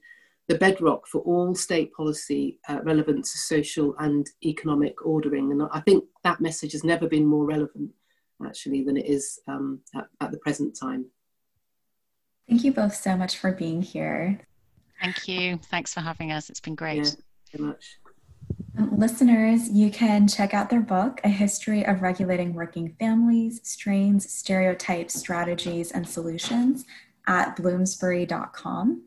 the 0.48 0.58
bedrock 0.58 1.06
for 1.06 1.20
all 1.20 1.54
state 1.54 1.92
policy 1.92 2.58
uh, 2.68 2.80
relevant 2.82 3.24
to 3.24 3.38
social 3.38 3.94
and 4.00 4.28
economic 4.44 5.06
ordering. 5.06 5.52
And 5.52 5.62
I 5.72 5.80
think 5.80 6.04
that 6.24 6.40
message 6.40 6.72
has 6.72 6.82
never 6.82 7.08
been 7.08 7.24
more 7.24 7.44
relevant, 7.44 7.90
actually, 8.44 8.82
than 8.82 8.96
it 8.96 9.06
is 9.06 9.38
um, 9.46 9.80
at, 9.94 10.08
at 10.20 10.32
the 10.32 10.38
present 10.38 10.76
time. 10.76 11.06
Thank 12.48 12.64
you 12.64 12.72
both 12.72 12.96
so 12.96 13.16
much 13.16 13.38
for 13.38 13.52
being 13.52 13.80
here. 13.80 14.40
Thank 15.00 15.28
you. 15.28 15.58
Thanks 15.70 15.94
for 15.94 16.00
having 16.00 16.32
us. 16.32 16.50
It's 16.50 16.60
been 16.60 16.74
great. 16.74 17.04
Yeah, 17.04 17.58
very 17.58 17.70
much. 17.70 18.00
Um, 18.78 18.96
listeners, 18.96 19.68
you 19.70 19.90
can 19.90 20.26
check 20.28 20.54
out 20.54 20.70
their 20.70 20.80
book, 20.80 21.20
A 21.24 21.28
History 21.28 21.84
of 21.84 22.02
Regulating 22.02 22.54
Working 22.54 22.94
Families, 22.98 23.60
Strains, 23.62 24.32
Stereotypes, 24.32 25.14
Strategies, 25.14 25.90
and 25.90 26.08
Solutions 26.08 26.84
at 27.26 27.56
bloomsbury.com. 27.56 29.02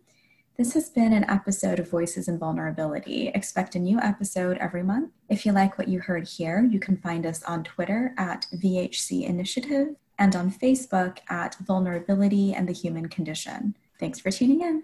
This 0.57 0.73
has 0.73 0.89
been 0.89 1.13
an 1.13 1.27
episode 1.29 1.79
of 1.79 1.89
Voices 1.89 2.27
in 2.27 2.37
Vulnerability. 2.37 3.29
Expect 3.29 3.75
a 3.75 3.79
new 3.79 3.99
episode 3.99 4.57
every 4.59 4.83
month. 4.83 5.11
If 5.27 5.45
you 5.45 5.51
like 5.51 5.77
what 5.77 5.87
you 5.87 5.99
heard 5.99 6.27
here, 6.27 6.67
you 6.69 6.79
can 6.79 6.97
find 6.97 7.25
us 7.25 7.41
on 7.43 7.63
Twitter 7.63 8.13
at 8.17 8.45
VHC 8.53 9.23
Initiative 9.23 9.95
and 10.19 10.35
on 10.35 10.51
Facebook 10.51 11.17
at 11.29 11.55
Vulnerability 11.55 12.53
and 12.53 12.67
the 12.67 12.73
Human 12.73 13.09
Condition. 13.09 13.75
Thanks 13.99 14.19
for 14.19 14.31
tuning 14.31 14.61
in. 14.61 14.81